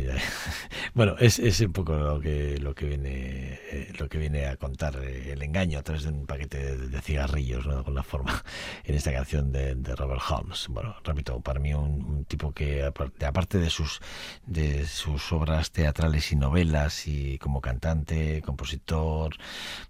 Bueno, 0.93 1.15
es, 1.19 1.39
es 1.39 1.59
un 1.61 1.71
poco 1.71 1.95
lo 1.95 2.19
que 2.19 2.57
lo 2.57 2.73
que 2.73 2.85
viene 2.85 3.59
eh, 3.71 3.93
lo 3.97 4.09
que 4.09 4.17
viene 4.17 4.47
a 4.47 4.57
contar 4.57 4.95
eh, 5.01 5.31
el 5.33 5.41
engaño 5.41 5.79
a 5.79 5.83
través 5.83 6.03
de 6.03 6.09
un 6.09 6.25
paquete 6.25 6.57
de, 6.57 6.87
de 6.87 7.01
cigarrillos, 7.01 7.65
¿no? 7.65 7.83
Con 7.83 7.95
la 7.95 8.03
forma 8.03 8.43
en 8.83 8.95
esta 8.95 9.11
canción 9.11 9.51
de, 9.51 9.75
de 9.75 9.95
Robert 9.95 10.21
Holmes. 10.29 10.67
Bueno, 10.69 10.95
repito, 11.03 11.39
para 11.41 11.59
mí 11.59 11.73
un, 11.73 12.03
un, 12.03 12.25
tipo 12.25 12.51
que 12.51 12.83
aparte 12.83 13.59
de 13.59 13.69
sus 13.69 14.01
de 14.45 14.85
sus 14.85 15.31
obras 15.31 15.71
teatrales 15.71 16.31
y 16.31 16.35
novelas 16.35 17.07
y 17.07 17.37
como 17.39 17.61
cantante, 17.61 18.41
compositor, 18.41 19.35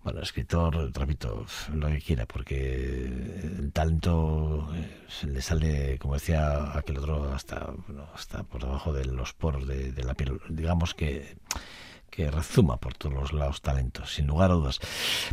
bueno, 0.04 0.22
escritor, 0.22 0.92
repito, 1.00 1.46
lo 1.74 1.88
que 1.88 2.02
quiera, 2.02 2.26
porque 2.26 3.06
el 3.06 3.72
talento 3.72 4.70
eh, 4.76 5.26
le 5.28 5.42
sale, 5.42 5.98
como 5.98 6.16
decía 6.16 6.78
aquel 6.78 6.98
otro, 6.98 7.34
hasta, 7.34 7.72
bueno, 7.88 8.08
hasta 8.14 8.44
por 8.44 8.62
debajo 8.62 8.94
de 8.94 9.06
los 9.06 9.34
poros 9.34 9.68
de, 9.68 10.04
la 10.04 10.14
piel. 10.14 10.40
Digamos 10.50 10.94
que 10.94 11.38
que 12.10 12.32
rezuma 12.32 12.78
por 12.78 12.96
todos 12.96 13.14
los 13.14 13.34
lados 13.34 13.62
talentos, 13.62 14.16
sin 14.16 14.26
lugar 14.26 14.50
a 14.50 14.56
dudas. 14.56 14.80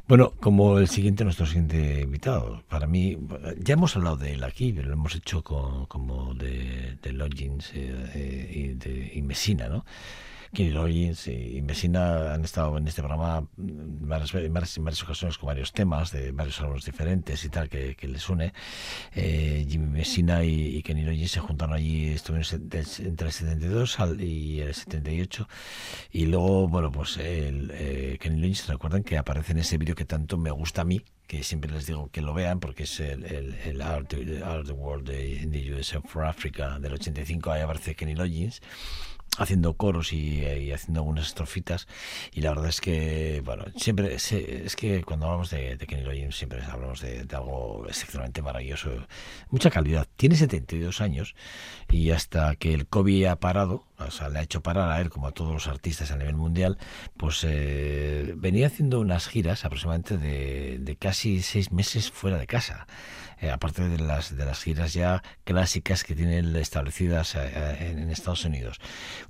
Bueno, 0.07 0.33
como 0.39 0.79
el 0.79 0.89
siguiente, 0.89 1.25
nuestro 1.25 1.47
siguiente 1.47 2.03
invitado, 2.03 2.63
para 2.69 2.87
mí, 2.87 3.17
ya 3.59 3.75
hemos 3.75 3.97
hablado 3.97 4.19
de 4.19 4.35
él 4.35 4.45
aquí, 4.45 4.75
pero 4.75 4.89
lo 4.89 4.95
hemos 4.95 5.15
hecho 5.15 5.43
con, 5.43 5.87
como 5.87 6.35
de, 6.35 6.99
de 7.03 7.13
Logins 7.13 7.73
eh, 7.75 8.11
eh, 8.15 8.51
y, 8.53 8.69
de, 8.75 9.13
y 9.15 9.23
Messina, 9.23 9.69
¿no? 9.69 9.87
Kenny 10.57 10.71
Loggins 10.71 11.29
y 11.29 11.61
Messina 11.61 12.33
han 12.33 12.43
estado 12.43 12.79
en 12.79 12.89
este 12.89 13.03
programa 13.03 13.47
en 13.59 14.09
varias, 14.09 14.33
en 14.33 14.55
varias, 14.55 14.75
en 14.79 14.85
varias 14.85 15.03
ocasiones 15.03 15.37
con 15.37 15.49
varios 15.49 15.71
temas 15.75 16.13
de 16.13 16.33
varios 16.33 16.59
álbumes 16.63 16.87
diferentes 16.87 17.45
y 17.45 17.51
tal 17.51 17.69
que, 17.69 17.95
que 17.95 18.09
les 18.09 18.27
une. 18.31 18.55
Eh, 19.15 19.67
Jimmy 19.69 19.87
Messina 19.87 20.43
y, 20.45 20.79
y, 20.79 20.83
Kenny 20.83 21.03
Loggins 21.03 21.33
se 21.33 21.41
juntaron 21.41 21.75
allí, 21.75 22.09
estuvieron 22.09 22.49
entre 22.55 22.81
el 23.27 23.33
72 23.33 23.99
y 24.19 24.61
el 24.61 24.75
78 24.75 25.47
y 26.13 26.25
luego, 26.25 26.69
bueno, 26.69 26.91
pues 26.91 27.19
el, 27.19 27.71
eh, 27.75 28.17
Kenny 28.19 28.55
recuerdan 28.67 29.03
que 29.03 29.19
aparece 29.19 29.53
en 29.53 29.59
ese 29.59 29.77
vídeo 29.77 29.95
que 29.95 30.07
tanto 30.07 30.39
me 30.39 30.51
gusta 30.51 30.81
a 30.81 30.85
mí, 30.87 31.03
que 31.27 31.43
siempre 31.43 31.71
les 31.71 31.85
digo 31.85 32.09
que 32.11 32.23
lo 32.23 32.33
vean 32.33 32.61
porque 32.61 32.85
es 32.85 32.99
el, 33.01 33.27
el, 33.27 33.55
el 33.67 33.83
Art, 33.83 34.15
of 34.15 34.67
the 34.67 34.73
World 34.73 35.07
de, 35.07 35.47
the 35.53 35.75
USA 35.75 36.01
for 36.01 36.25
Africa 36.25 36.79
del 36.79 36.95
85, 36.95 37.53
ahí 37.53 37.61
aparece 37.61 37.95
Kenny 37.95 38.15
Loggins 38.15 38.63
haciendo 39.39 39.75
coros 39.75 40.13
y, 40.13 40.45
y, 40.45 40.73
haciendo 40.73 41.01
algunas 41.01 41.27
estrofitas. 41.27 41.87
Y 42.33 42.41
la 42.41 42.51
verdad 42.51 42.69
es 42.69 42.81
que 42.81 43.43
bueno 43.45 43.65
siempre 43.77 44.15
es, 44.15 44.33
es 44.33 44.77
que 44.77 45.03
cuando 45.05 45.27
hablamos 45.27 45.51
de, 45.51 45.77
Kenny 45.79 46.03
Loggins 46.03 46.37
siempre 46.37 46.63
hablamos 46.63 47.01
de, 47.01 47.25
de, 47.25 47.37
algo 47.37 47.85
excepcionalmente 47.89 48.43
maravilloso 48.43 48.91
mucha 49.51 49.71
calidad. 49.71 50.07
Tiene 50.17 50.37
72 50.37 51.01
años 51.01 51.35
y 51.91 52.11
hasta 52.11 52.57
que 52.57 52.75
el 52.75 52.87
COVID 52.87 53.27
ha 53.27 53.37
parado 53.37 53.85
o 53.99 54.11
sea 54.11 54.29
le 54.29 54.39
ha 54.39 54.43
hecho 54.43 54.63
parar 54.63 54.91
a 54.91 55.01
él 55.01 55.11
como 55.11 55.27
a 55.27 55.33
todos 55.33 55.53
los 55.53 55.67
artistas 55.69 56.11
a 56.11 56.17
nivel 56.17 56.37
mundial 56.37 56.79
pues 57.17 57.41
eh, 57.45 58.35
venía 58.37 58.67
haciendo 58.67 59.01
unas 59.01 59.29
giras 59.29 59.65
aproximadamente 59.65 60.19
de, 60.19 60.79
de 60.79 60.97
casi 60.97 61.43
seis 61.43 61.73
meses 61.73 62.11
fuera 62.11 62.39
de 62.39 62.47
casa 62.47 62.87
eh, 63.41 63.51
aparte 63.51 63.89
de 63.89 63.99
las 63.99 64.37
de 64.37 64.45
las 64.45 64.63
giras 64.63 64.95
ya 64.95 65.23
clásicas 65.45 66.05
que 66.05 66.15
tienen 66.15 66.55
establecidas 66.57 67.35
eh, 67.35 67.91
en, 67.91 67.99
en, 67.99 68.11
Estados 68.11 68.45
Unidos. 68.45 68.81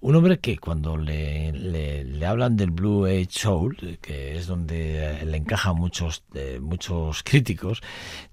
Un 0.00 0.16
hombre 0.16 0.38
que 0.38 0.58
cuando 0.58 0.96
le, 0.96 1.52
le, 1.52 2.26
hablan 2.26 2.56
del 2.56 2.70
Blue 2.70 3.06
Age 3.06 3.28
Soul, 3.30 3.98
que 4.00 4.36
es 4.36 4.46
donde 4.46 5.24
le 5.24 5.36
encaja 5.36 5.72
muchos 5.72 6.24
eh, 6.34 6.58
muchos 6.60 7.22
críticos, 7.22 7.82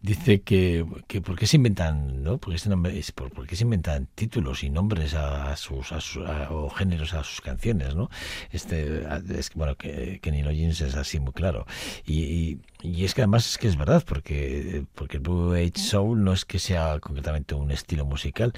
dice 0.01 0.41
que, 0.41 0.85
que 1.07 1.21
por 1.21 1.37
qué 1.37 1.47
se 1.47 1.57
inventan, 1.57 2.23
¿no? 2.23 2.37
Porque 2.37 2.55
este 2.55 2.69
por, 3.13 3.31
por 3.31 3.47
se 3.53 3.63
inventan 3.63 4.07
títulos 4.15 4.63
y 4.63 4.69
nombres 4.69 5.13
a, 5.13 5.55
sus, 5.55 5.91
a 5.91 6.01
sus 6.01 6.23
o 6.49 6.69
géneros 6.69 7.13
a 7.13 7.23
sus 7.23 7.41
canciones, 7.41 7.95
¿no? 7.95 8.09
Este 8.51 9.03
es 9.37 9.51
bueno 9.53 9.75
que 9.75 10.19
Kenny 10.21 10.43
Loggins 10.43 10.81
es 10.81 10.95
así 10.95 11.19
muy 11.19 11.33
claro 11.33 11.65
y, 12.05 12.23
y 12.23 12.59
y 12.83 13.05
es 13.05 13.13
que 13.15 13.21
además 13.21 13.47
es 13.47 13.57
que 13.57 13.69
es 13.69 13.77
verdad, 13.77 14.03
porque, 14.05 14.83
porque 14.93 15.15
el 15.15 15.23
Blue 15.23 15.53
Age 15.53 15.62
Soul 15.75 16.23
no 16.23 16.33
es 16.33 16.45
que 16.45 16.59
sea 16.59 16.99
concretamente 16.99 17.55
un 17.55 17.71
estilo 17.71 18.05
musical, 18.05 18.53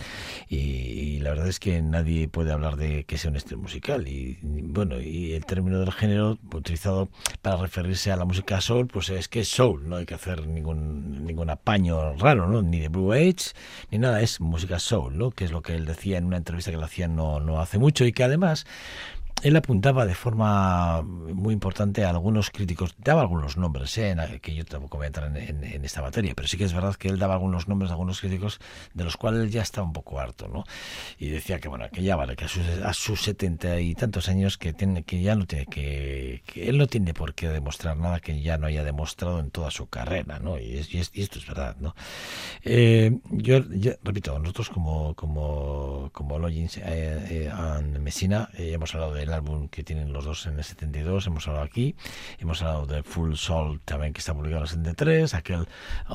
y, 0.49 1.20
la 1.20 1.32
verdad 1.32 1.47
es 1.47 1.60
que 1.60 1.82
nadie 1.82 2.28
puede 2.28 2.51
hablar 2.51 2.76
de 2.76 3.03
que 3.06 3.18
sea 3.18 3.32
un 3.32 3.38
estilo 3.38 3.60
musical. 3.60 4.08
Y 4.08 4.38
bueno, 4.43 4.99
y 5.01 5.34
el 5.34 5.45
término 5.45 5.80
del 5.80 5.91
género 5.91 6.38
utilizado 6.53 7.10
para 7.41 7.58
referirse 7.58 8.12
a 8.12 8.18
la 8.18 8.26
música 8.26 8.62
soul, 8.62 8.88
pues 8.88 9.10
es 9.10 9.28
que 9.28 9.41
es 9.41 9.47
soul, 9.47 9.88
no 9.88 9.95
hay 9.97 10.06
que 10.06 10.14
hacer 10.14 10.45
ningún, 10.47 11.26
ningún 11.26 11.49
apaño 11.49 12.14
raro, 12.16 12.47
¿no? 12.47 12.62
Ni 12.62 12.80
de 12.80 12.89
Blue 12.89 13.14
Age, 13.14 13.53
ni 13.91 13.97
nada, 13.97 14.22
es 14.22 14.39
música 14.39 14.80
soul, 14.80 15.18
¿no? 15.18 15.32
Que 15.32 15.45
es 15.45 15.51
lo 15.51 15.62
que 15.62 15.76
él 15.76 15.86
decía 15.86 16.18
en 16.18 16.26
una 16.26 16.38
entrevista 16.38 16.72
que 16.72 16.78
le 16.78 16.84
hacían 16.84 17.16
no, 17.16 17.39
no 17.39 17.60
hace 17.60 17.80
mucho 17.80 18.06
y 18.06 18.14
que 18.14 18.24
además 18.24 18.66
él 19.44 19.56
apuntaba 19.56 20.06
de 20.06 20.16
forma 20.16 21.02
muy 21.04 21.54
importante 21.54 22.04
a 22.04 22.10
algunos 22.10 22.50
críticos, 22.50 22.96
daba 22.98 23.22
algunos 23.22 23.58
nombres, 23.58 23.96
¿eh? 23.98 24.16
que 24.42 24.56
yo 24.56 24.66
tampoco 24.66 24.98
voy 24.98 25.06
a 25.06 25.08
entrar 25.08 25.36
en, 25.38 25.64
esta 25.86 26.02
materia, 26.02 26.34
pero 26.36 26.48
sí 26.48 26.58
que 26.58 26.64
es 26.64 26.74
verdad 26.74 26.96
que 26.96 27.10
él 27.10 27.20
daba 27.20 27.36
algunos 27.36 27.68
nombres 27.68 27.90
de 27.90 27.94
algunos 27.94 28.22
críticos 28.22 28.60
de 28.94 29.04
los 29.04 29.18
cuales 29.18 29.52
ya 29.52 29.62
estaba 29.62 29.86
un 29.86 29.94
poco 29.94 30.20
harto, 30.20 30.48
¿no? 30.48 30.64
Y 31.20 31.30
decía 31.30 31.60
que 31.60 31.68
bueno, 31.68 31.88
que 31.92 32.02
ya 32.02 32.16
vale, 32.16 32.36
que 32.36 32.46
a 32.46 32.48
sus, 32.48 32.64
a 32.84 32.94
sus 32.94 33.22
setenta 33.22 33.80
y 33.80 33.94
tantos 33.94 34.30
años 34.30 34.58
que 34.58 34.74
tiene, 34.74 35.04
que 35.04 35.22
ya 35.22 35.36
no 35.36 35.46
tiene 35.46 35.66
que, 35.68 36.42
que 36.46 36.70
él 36.70 36.78
no 36.78 36.88
tiene 36.88 37.14
por 37.14 37.36
qué 37.36 37.50
demostrar 37.50 37.98
nada 37.98 38.20
que 38.20 38.42
ya 38.42 38.58
no 38.58 38.68
haya 38.68 38.84
demostrado 38.84 39.40
en 39.40 39.52
toda 39.52 39.70
su 39.70 39.88
carrera, 39.88 40.40
¿no? 40.40 40.58
Y, 40.58 40.78
es, 40.78 40.94
y, 40.94 41.00
es, 41.00 41.12
y 41.14 41.22
esto 41.22 41.40
es 41.40 41.46
verdad, 41.46 41.76
¿no? 41.80 41.96
Eh, 42.64 43.20
yo, 43.30 43.60
repito, 44.04 44.40
nosotros 44.40 44.70
como 44.70 45.14
como 45.14 46.10
como 46.14 46.40
Logins 46.40 46.78
eh, 46.78 46.84
eh, 46.86 47.52
and 47.54 48.00
Messina 48.00 48.50
hemos 48.58 48.94
hablado 48.96 49.14
del 49.26 49.34
álbum 49.34 49.67
que 49.67 49.84
tienen 49.84 50.13
los 50.13 50.26
dos 50.26 50.45
en 50.45 50.57
el 50.57 50.63
72, 50.63 51.28
hemos 51.28 51.47
hablado 51.47 51.65
aquí, 51.65 51.95
hemos 52.39 52.61
hablado 52.61 52.86
de 52.86 53.03
Full 53.03 53.36
Soul 53.36 53.82
también 53.82 54.13
que 54.13 54.19
está 54.19 54.34
publicado 54.34 54.61
en 54.61 54.63
el 54.63 54.69
73, 54.69 55.34
aquel 55.34 55.67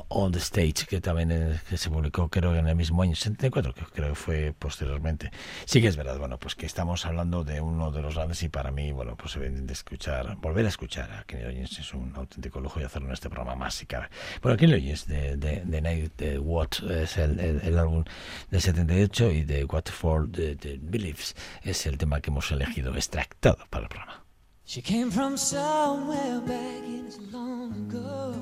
On 0.08 0.32
the 0.32 0.38
Stage 0.38 0.86
que 0.88 1.00
también 1.00 1.32
eh, 1.32 1.60
que 1.68 1.76
se 1.76 1.90
publicó 1.90 2.28
creo 2.28 2.54
en 2.54 2.68
el 2.68 2.76
mismo 2.76 3.02
año 3.02 3.14
74, 3.14 3.74
que 3.74 3.84
creo 3.86 4.08
que 4.10 4.14
fue 4.14 4.54
posteriormente. 4.58 5.30
Sí 5.64 5.80
que 5.80 5.88
es 5.88 5.96
verdad, 5.96 6.18
bueno, 6.18 6.38
pues 6.38 6.54
que 6.54 6.66
estamos 6.66 7.04
hablando 7.04 7.44
de 7.44 7.60
uno 7.60 7.90
de 7.90 8.02
los 8.02 8.14
grandes 8.14 8.42
y 8.42 8.48
para 8.48 8.70
mí, 8.70 8.92
bueno, 8.92 9.16
pues 9.16 9.34
de 9.34 9.72
escuchar, 9.72 10.36
volver 10.36 10.66
a 10.66 10.68
escuchar 10.68 11.10
a 11.12 11.24
Kenny 11.24 11.44
Loggins 11.44 11.78
es 11.78 11.94
un 11.94 12.12
auténtico 12.14 12.60
lujo 12.60 12.80
y 12.80 12.84
hacerlo 12.84 13.08
en 13.08 13.14
este 13.14 13.28
programa 13.28 13.56
más 13.56 13.74
si 13.74 13.86
cabe. 13.86 14.08
Bueno, 14.42 14.56
Kenny 14.56 14.72
Loggins 14.72 15.06
de, 15.06 15.36
de, 15.36 15.62
de 15.64 15.80
Night 15.80 16.16
de 16.16 16.38
What 16.38 16.68
es 16.90 17.16
el, 17.18 17.40
el, 17.40 17.60
el, 17.62 17.78
álbum 17.78 18.04
del 18.50 18.60
78 18.60 19.30
y 19.32 19.42
de 19.42 19.64
What 19.64 19.86
for 19.86 20.30
the, 20.30 20.54
the 20.56 20.78
Beliefs 20.80 21.34
es 21.62 21.86
el 21.86 21.98
tema 21.98 22.20
que 22.20 22.30
hemos 22.30 22.50
elegido 22.50 22.92
extractado 23.00 23.64
para 23.70 23.84
el 23.84 23.88
programa. 23.88 24.24
She 24.64 24.82
came 24.82 25.10
from 25.10 25.36
somewhere 25.36 26.40
back 26.40 26.84
in 26.84 27.10
long 27.32 27.72
ago. 27.72 28.34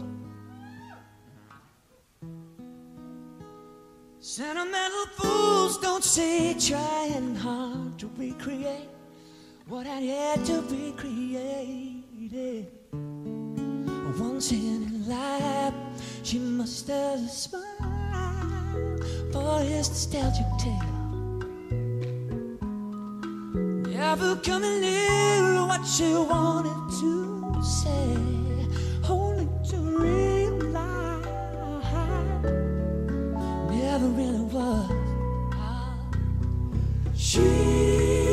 Sentimental 4.21 5.07
fools 5.17 5.79
don't 5.79 6.05
say 6.05 6.55
trying 6.55 7.35
hard 7.37 7.99
to 7.99 8.11
recreate 8.19 8.91
what 9.69 9.87
I 9.87 10.01
had 10.01 10.39
yet 10.39 10.45
to 10.47 10.63
be 10.63 10.93
created. 10.93 12.67
Once 14.19 14.53
in 14.53 14.83
her 14.87 15.15
life. 15.15 15.75
She 16.25 16.39
must 16.39 16.89
have 16.89 17.21
a 17.21 17.29
smile 17.29 18.99
for 19.33 19.61
his 19.61 19.89
nostalgic 19.89 20.47
tale. 20.59 20.98
Never 23.99 24.37
coming 24.37 24.81
near 24.81 25.67
what 25.67 25.85
you 25.99 26.23
wanted 26.23 27.01
to 27.01 27.61
say, 27.65 28.17
only 29.09 29.49
to 29.71 29.77
realize 29.77 31.25
never 33.69 34.07
really 34.07 34.45
was. 34.55 34.89
She 37.17 38.28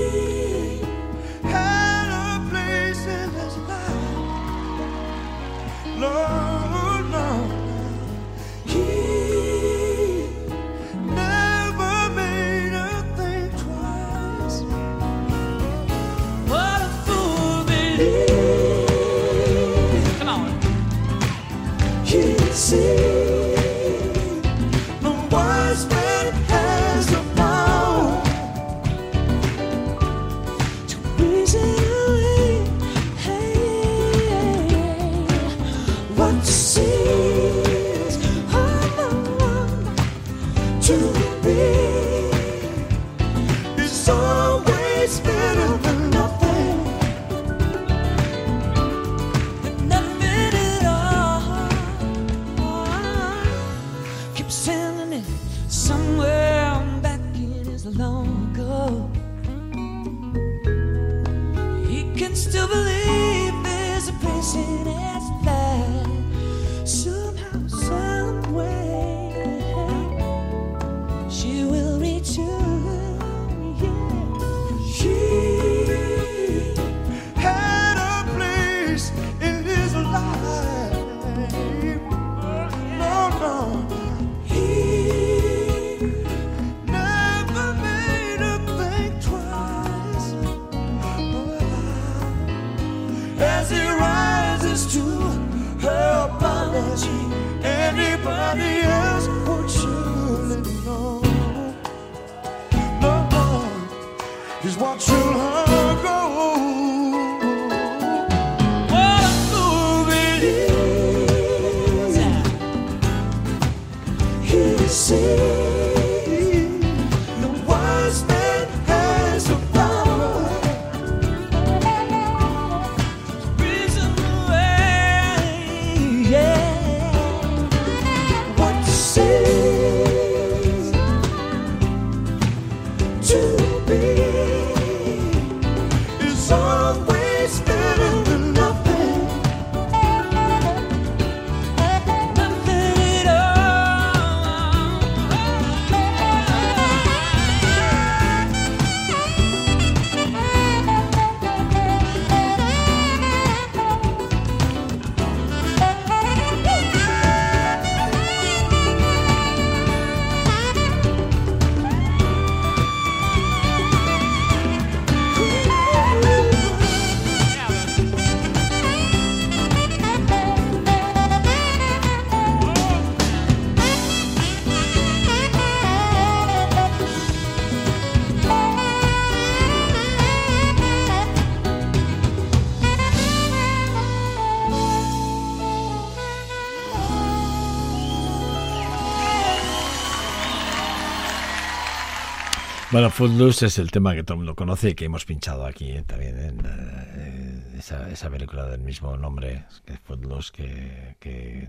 Bueno, 192.95 193.09
Footloose 193.09 193.65
es 193.65 193.77
el 193.77 193.91
tema 193.91 194.15
que 194.15 194.23
todo 194.23 194.35
el 194.35 194.37
mundo 194.37 194.55
conoce 194.55 194.91
y 194.91 194.95
que 194.95 195.03
hemos 195.03 195.25
pinchado 195.25 195.65
aquí 195.65 196.01
también 196.07 196.39
en 196.39 196.59
eh, 196.65 197.77
esa, 197.77 198.09
esa 198.09 198.29
película 198.29 198.69
del 198.69 198.79
mismo 198.79 199.17
nombre, 199.17 199.65
que 199.83 199.95
es 199.95 199.99
Footloose, 199.99 200.53
que, 200.53 201.17
que 201.19 201.67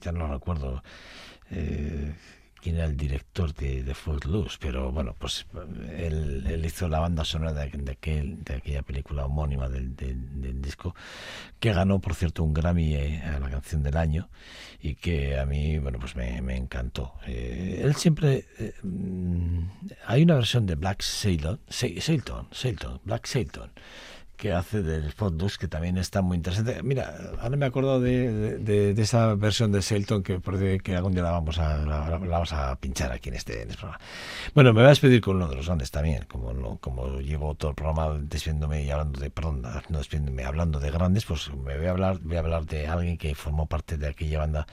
ya 0.00 0.10
no 0.12 0.26
recuerdo 0.26 0.82
eh, 1.50 2.14
quién 2.64 2.76
era 2.76 2.86
el 2.86 2.96
director 2.96 3.52
de, 3.54 3.82
de 3.84 3.94
Footloose, 3.94 4.56
pero 4.58 4.90
bueno, 4.90 5.14
pues 5.18 5.46
él, 5.98 6.44
él 6.48 6.64
hizo 6.64 6.88
la 6.88 6.98
banda 6.98 7.22
sonora 7.24 7.52
de, 7.52 7.68
de 7.68 7.92
aquel- 7.92 8.42
de 8.42 8.54
aquella 8.54 8.80
película 8.82 9.26
homónima 9.26 9.68
del, 9.68 9.94
del- 9.94 10.40
del 10.40 10.62
disco, 10.62 10.94
que 11.60 11.72
ganó, 11.74 12.00
por 12.00 12.14
cierto, 12.14 12.42
un 12.42 12.54
Grammy 12.54 12.94
eh, 12.94 13.22
a 13.22 13.38
la 13.38 13.50
canción 13.50 13.82
del 13.82 13.96
año 13.98 14.30
y 14.80 14.94
que 14.94 15.38
a 15.38 15.44
mí, 15.46 15.78
bueno, 15.78 15.98
pues 15.98 16.16
me, 16.16 16.40
me 16.40 16.56
encantó. 16.56 17.12
Eh, 17.26 17.82
él 17.84 17.94
siempre... 17.96 18.46
eh, 18.58 18.72
mm, 18.82 19.58
hay 20.06 20.22
una 20.22 20.36
versión 20.36 20.64
de 20.66 20.74
Black 20.76 21.02
Sailor, 21.02 21.60
Sa- 21.68 21.86
Sailton, 22.00 22.48
Sailton, 22.50 23.00
Black 23.04 23.26
Sailton, 23.26 23.70
que 24.36 24.52
hace 24.52 24.82
del 24.82 25.12
Footloose 25.12 25.58
que 25.58 25.68
también 25.68 25.98
está 25.98 26.22
muy 26.22 26.36
interesante. 26.36 26.82
Mira, 26.82 27.14
ahora 27.40 27.56
me 27.56 27.64
he 27.66 27.68
acordado 27.68 28.00
de, 28.00 28.58
de- 28.58 29.02
esa 29.02 29.34
versión 29.34 29.70
de 29.72 29.82
Sailton 29.82 30.22
que, 30.22 30.40
que 30.82 30.96
algún 30.96 31.12
día 31.12 31.22
la 31.22 31.30
vamos, 31.32 31.58
a, 31.58 31.78
la, 31.78 32.08
la 32.08 32.18
vamos 32.18 32.52
a 32.52 32.74
pinchar 32.76 33.12
aquí 33.12 33.28
en 33.28 33.34
este, 33.36 33.62
en 33.62 33.70
este 33.70 33.76
programa. 33.80 34.00
Bueno, 34.54 34.72
me 34.72 34.80
voy 34.80 34.86
a 34.86 34.90
despedir 34.90 35.20
con 35.20 35.36
uno 35.36 35.46
de 35.48 35.56
los 35.56 35.66
grandes 35.66 35.90
también, 35.90 36.24
como, 36.28 36.52
no- 36.52 36.78
como 36.78 37.20
llevo 37.20 37.54
todo 37.54 37.70
el 37.70 37.74
programa 37.74 38.18
despidiéndome 38.18 38.82
y 38.84 38.90
hablando 38.90 39.20
de, 39.20 39.30
perdón, 39.30 39.62
no 39.88 39.98
despidiéndome, 39.98 40.44
hablando 40.44 40.80
de 40.80 40.90
grandes, 40.90 41.24
pues 41.24 41.50
me 41.54 41.76
voy 41.76 41.86
a 41.86 41.90
hablar, 41.90 42.18
voy 42.22 42.36
a 42.36 42.40
hablar 42.40 42.64
de 42.66 42.86
alguien 42.86 43.16
que 43.18 43.34
formó 43.34 43.66
parte 43.66 43.96
de 43.98 44.08
aquella 44.08 44.38
banda 44.40 44.66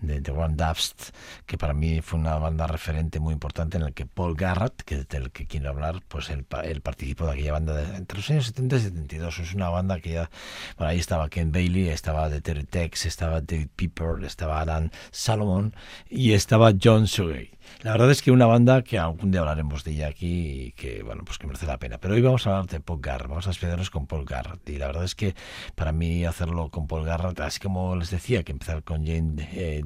de 0.00 0.20
The 0.20 0.30
One 0.32 0.54
Dust, 0.56 1.10
que 1.46 1.56
para 1.58 1.72
mí 1.72 2.00
fue 2.02 2.18
una 2.18 2.36
banda 2.38 2.66
referente 2.66 3.20
muy 3.20 3.32
importante 3.32 3.76
en 3.76 3.84
el 3.84 3.94
que 3.94 4.06
Paul 4.06 4.34
Garrett, 4.36 4.82
que 4.82 4.96
es 4.96 5.08
del 5.08 5.30
que 5.30 5.46
quiero 5.46 5.70
hablar, 5.70 6.02
pues 6.08 6.30
él, 6.30 6.44
él 6.64 6.80
participó 6.80 7.26
de 7.26 7.32
aquella 7.32 7.52
banda 7.52 7.96
entre 7.96 8.18
los 8.18 8.30
años 8.30 8.46
70 8.46 8.76
y 8.76 8.80
70 8.80 9.05
72. 9.06 9.38
Es 9.38 9.54
una 9.54 9.68
banda 9.68 10.00
que 10.00 10.12
ya, 10.12 10.30
bueno, 10.76 10.90
ahí 10.90 10.98
estaba 10.98 11.28
Ken 11.28 11.52
Bailey, 11.52 11.88
estaba 11.88 12.28
The 12.28 12.40
Terry 12.40 12.64
Tex, 12.64 13.06
estaba 13.06 13.40
David 13.40 13.68
Piper, 13.76 14.24
estaba 14.24 14.60
Alan 14.60 14.90
Salomon 15.10 15.74
y 16.10 16.32
estaba 16.32 16.72
John 16.80 17.06
Sugay. 17.06 17.56
La 17.82 17.92
verdad 17.92 18.10
es 18.10 18.22
que 18.22 18.30
una 18.30 18.46
banda 18.46 18.82
que 18.82 18.98
algún 18.98 19.30
día 19.30 19.40
hablaremos 19.40 19.84
de 19.84 19.92
ella 19.92 20.08
aquí 20.08 20.66
y 20.66 20.72
que, 20.72 21.02
bueno, 21.02 21.24
pues 21.24 21.38
que 21.38 21.46
merece 21.46 21.66
la 21.66 21.78
pena. 21.78 21.98
Pero 21.98 22.14
hoy 22.14 22.22
vamos 22.22 22.46
a 22.46 22.50
hablar 22.50 22.66
de 22.70 22.80
Paul 22.80 23.00
Garrett, 23.00 23.28
vamos 23.28 23.46
a 23.46 23.50
despedirnos 23.50 23.90
con 23.90 24.06
Paul 24.06 24.24
Garrett. 24.24 24.68
Y 24.68 24.78
la 24.78 24.86
verdad 24.86 25.04
es 25.04 25.14
que 25.14 25.34
para 25.74 25.92
mí 25.92 26.24
hacerlo 26.24 26.70
con 26.70 26.86
Paul 26.86 27.04
Garrett, 27.04 27.38
así 27.40 27.60
como 27.60 27.96
les 27.96 28.10
decía 28.10 28.42
que 28.42 28.52
empezar 28.52 28.82
con 28.82 29.06
Jane 29.06 29.48
eh, 29.52 29.82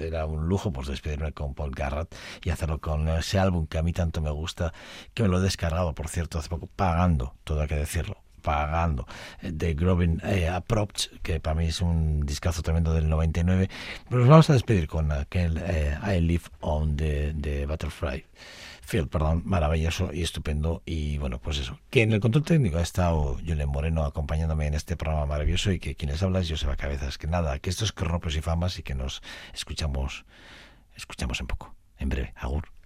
era 0.00 0.26
un 0.26 0.48
lujo, 0.48 0.72
pues 0.72 0.88
despedirme 0.88 1.32
con 1.32 1.54
Paul 1.54 1.72
Garrett 1.72 2.14
y 2.44 2.50
hacerlo 2.50 2.80
con 2.80 3.08
ese 3.08 3.38
álbum 3.38 3.66
que 3.66 3.78
a 3.78 3.82
mí 3.82 3.92
tanto 3.92 4.20
me 4.20 4.30
gusta, 4.30 4.72
que 5.14 5.22
me 5.22 5.28
lo 5.28 5.38
he 5.38 5.42
descargado, 5.42 5.94
por 5.94 6.08
cierto, 6.08 6.38
hace 6.38 6.48
poco, 6.48 6.66
pagando, 6.66 7.34
todo 7.44 7.62
hay 7.62 7.68
que 7.68 7.76
decirlo 7.76 8.16
pagando 8.40 9.06
de 9.42 9.74
Grovin 9.74 10.20
eh, 10.24 10.48
Approach, 10.48 11.08
que 11.22 11.40
para 11.40 11.54
mí 11.54 11.66
es 11.66 11.80
un 11.80 12.26
discazo 12.26 12.62
tremendo 12.62 12.92
del 12.92 13.08
99. 13.08 13.68
Pero 14.08 14.20
nos 14.20 14.28
vamos 14.28 14.50
a 14.50 14.54
despedir 14.54 14.88
con 14.88 15.12
aquel 15.12 15.58
eh, 15.64 15.96
I 16.04 16.20
Live 16.20 16.44
on 16.60 16.96
the, 16.96 17.66
Butterfly 17.66 18.24
Field, 18.82 19.08
perdón, 19.08 19.42
maravilloso 19.44 20.10
y 20.12 20.22
estupendo. 20.22 20.82
Y 20.84 21.18
bueno, 21.18 21.38
pues 21.38 21.58
eso, 21.58 21.78
que 21.90 22.02
en 22.02 22.12
el 22.12 22.20
control 22.20 22.44
técnico 22.44 22.78
ha 22.78 22.82
estado 22.82 23.38
Julen 23.46 23.68
Moreno 23.68 24.04
acompañándome 24.04 24.66
en 24.66 24.74
este 24.74 24.96
programa 24.96 25.26
maravilloso 25.26 25.70
y 25.70 25.78
que 25.78 25.94
quienes 25.94 26.22
hablan 26.22 26.42
yo 26.42 26.56
se 26.56 26.66
va 26.66 26.76
cabezas. 26.76 27.18
Que 27.18 27.26
nada, 27.26 27.58
que 27.58 27.70
esto 27.70 27.84
es 27.84 27.92
Cronopos 27.92 28.36
y 28.36 28.40
Famas 28.40 28.78
y 28.78 28.82
que 28.82 28.94
nos 28.94 29.22
escuchamos, 29.54 30.24
escuchamos 30.96 31.40
en 31.40 31.46
poco, 31.46 31.74
en 31.98 32.08
breve. 32.08 32.32
Agur. 32.36 32.79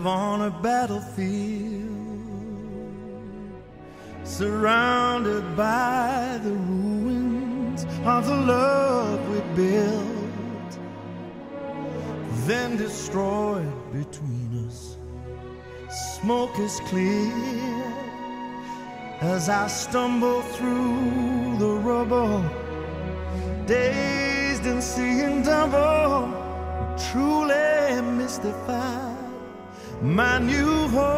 Live 0.00 0.06
on 0.06 0.40
a 0.42 0.50
battlefield, 0.62 1.90
surrounded 4.24 5.44
by 5.54 6.40
the 6.42 6.52
ruins 6.52 7.84
of 8.04 8.26
the 8.26 8.34
love 8.34 9.20
we 9.28 9.40
built, 9.54 10.78
then 12.46 12.78
destroyed 12.78 13.92
between 13.92 14.66
us. 14.66 14.96
Smoke 16.18 16.58
is 16.58 16.80
clear 16.86 17.92
as 19.20 19.50
I 19.50 19.66
stumble 19.66 20.40
through 20.54 21.58
the 21.58 21.74
rubble, 21.88 22.42
dazed 23.66 24.64
and 24.64 24.82
seeing 24.82 25.42
double, 25.42 26.32
truly 27.10 28.00
mystified. 28.16 29.09
My 30.02 30.38
new 30.38 30.88
home 30.88 31.10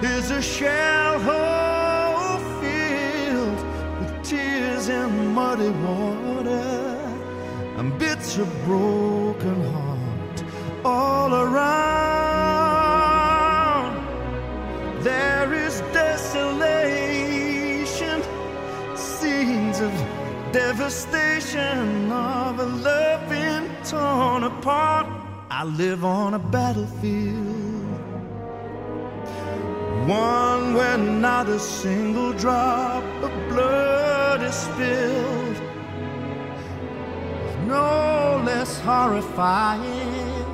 is 0.00 0.30
a 0.30 0.40
shell 0.40 1.18
hole 1.18 2.38
filled 2.60 3.64
with 3.98 4.22
tears 4.22 4.88
and 4.88 5.34
muddy 5.34 5.70
water 5.70 6.96
and 7.76 7.98
bits 7.98 8.38
of 8.38 8.46
broken 8.64 9.64
heart 9.72 10.44
all 10.84 11.34
around. 11.34 11.90
There 15.02 15.52
is 15.52 15.80
desolation, 15.92 17.02
scenes 18.94 19.80
of 19.80 19.90
devastation 20.52 22.12
of 22.12 22.60
a 22.60 22.66
love 22.66 23.28
being 23.28 23.68
torn 23.82 24.44
apart. 24.44 25.09
I 25.60 25.64
live 25.64 26.06
on 26.06 26.32
a 26.32 26.38
battlefield, 26.38 27.36
one 30.08 30.72
where 30.72 30.96
not 30.96 31.50
a 31.50 31.58
single 31.58 32.32
drop 32.32 33.04
of 33.22 33.30
blood 33.50 34.42
is 34.42 34.54
spilled. 34.54 35.60
No 37.66 38.42
less 38.46 38.80
horrifying 38.80 40.46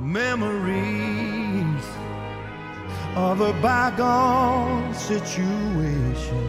memories 0.00 1.84
of 3.14 3.42
a 3.42 3.52
bygone 3.60 4.94
situation. 4.94 6.42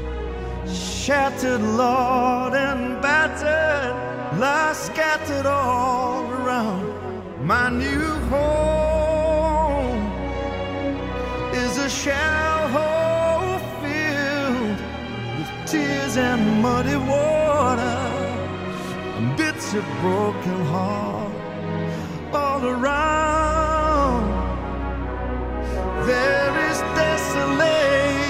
Shattered, 0.66 1.62
Lord, 1.62 2.54
and 2.54 3.02
battered, 3.02 4.40
lies 4.40 4.78
scattered 4.78 5.46
all 5.46 6.32
around. 6.32 7.03
My 7.46 7.70
new 7.70 8.08
home 8.32 10.12
is 11.54 11.78
a 11.78 11.90
shell 11.90 12.70
hole 12.70 13.60
filled 13.82 14.80
with 15.38 15.52
tears 15.66 16.16
and 16.16 16.62
muddy 16.62 16.96
water 16.96 18.00
and 19.18 19.36
bits 19.36 19.74
of 19.74 19.84
broken 20.00 20.66
heart 20.68 21.34
all 22.34 22.66
around. 22.66 24.24
There 26.08 26.56
is 26.72 26.80
desolation, 26.96 28.24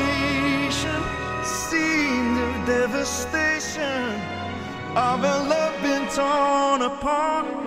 scenes 1.43 2.39
of 2.39 2.65
devastation, 2.65 4.19
of 4.97 5.23
a 5.23 5.37
love 5.53 5.75
been 5.83 6.07
torn 6.07 6.81
apart. 6.81 7.63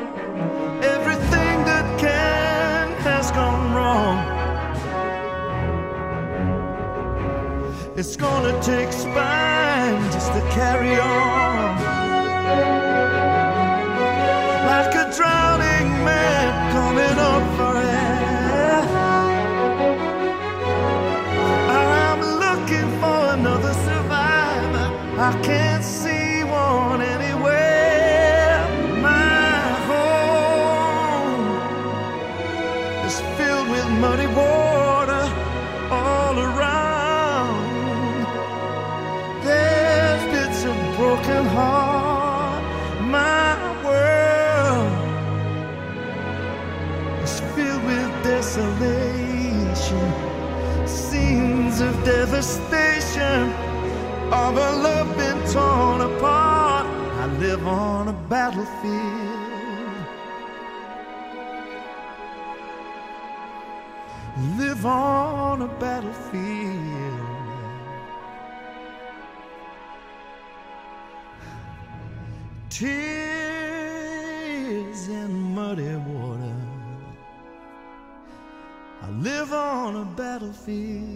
It's 7.99 8.15
gonna 8.15 8.63
take 8.63 8.93
spine 8.93 10.13
just 10.13 10.31
to 10.35 10.41
carry 10.51 11.01
on. 11.01 11.46
Devastation, 52.07 53.53
of 54.33 54.57
a 54.57 54.71
love 54.87 55.17
been 55.17 55.39
torn 55.53 56.01
apart. 56.03 56.87
I 56.87 57.27
live 57.41 57.67
on 57.67 58.07
a 58.07 58.13
battlefield. 58.13 58.95
Live 64.57 64.87
on 64.87 65.63
a 65.63 65.69
battlefield. 65.81 67.21
Tears 72.71 73.09
and 75.09 75.35
muddy 75.57 75.97
water. 75.97 76.55
I 79.03 79.11
live 79.11 79.53
on 79.53 79.97
a 79.97 80.05
battlefield. 80.05 81.16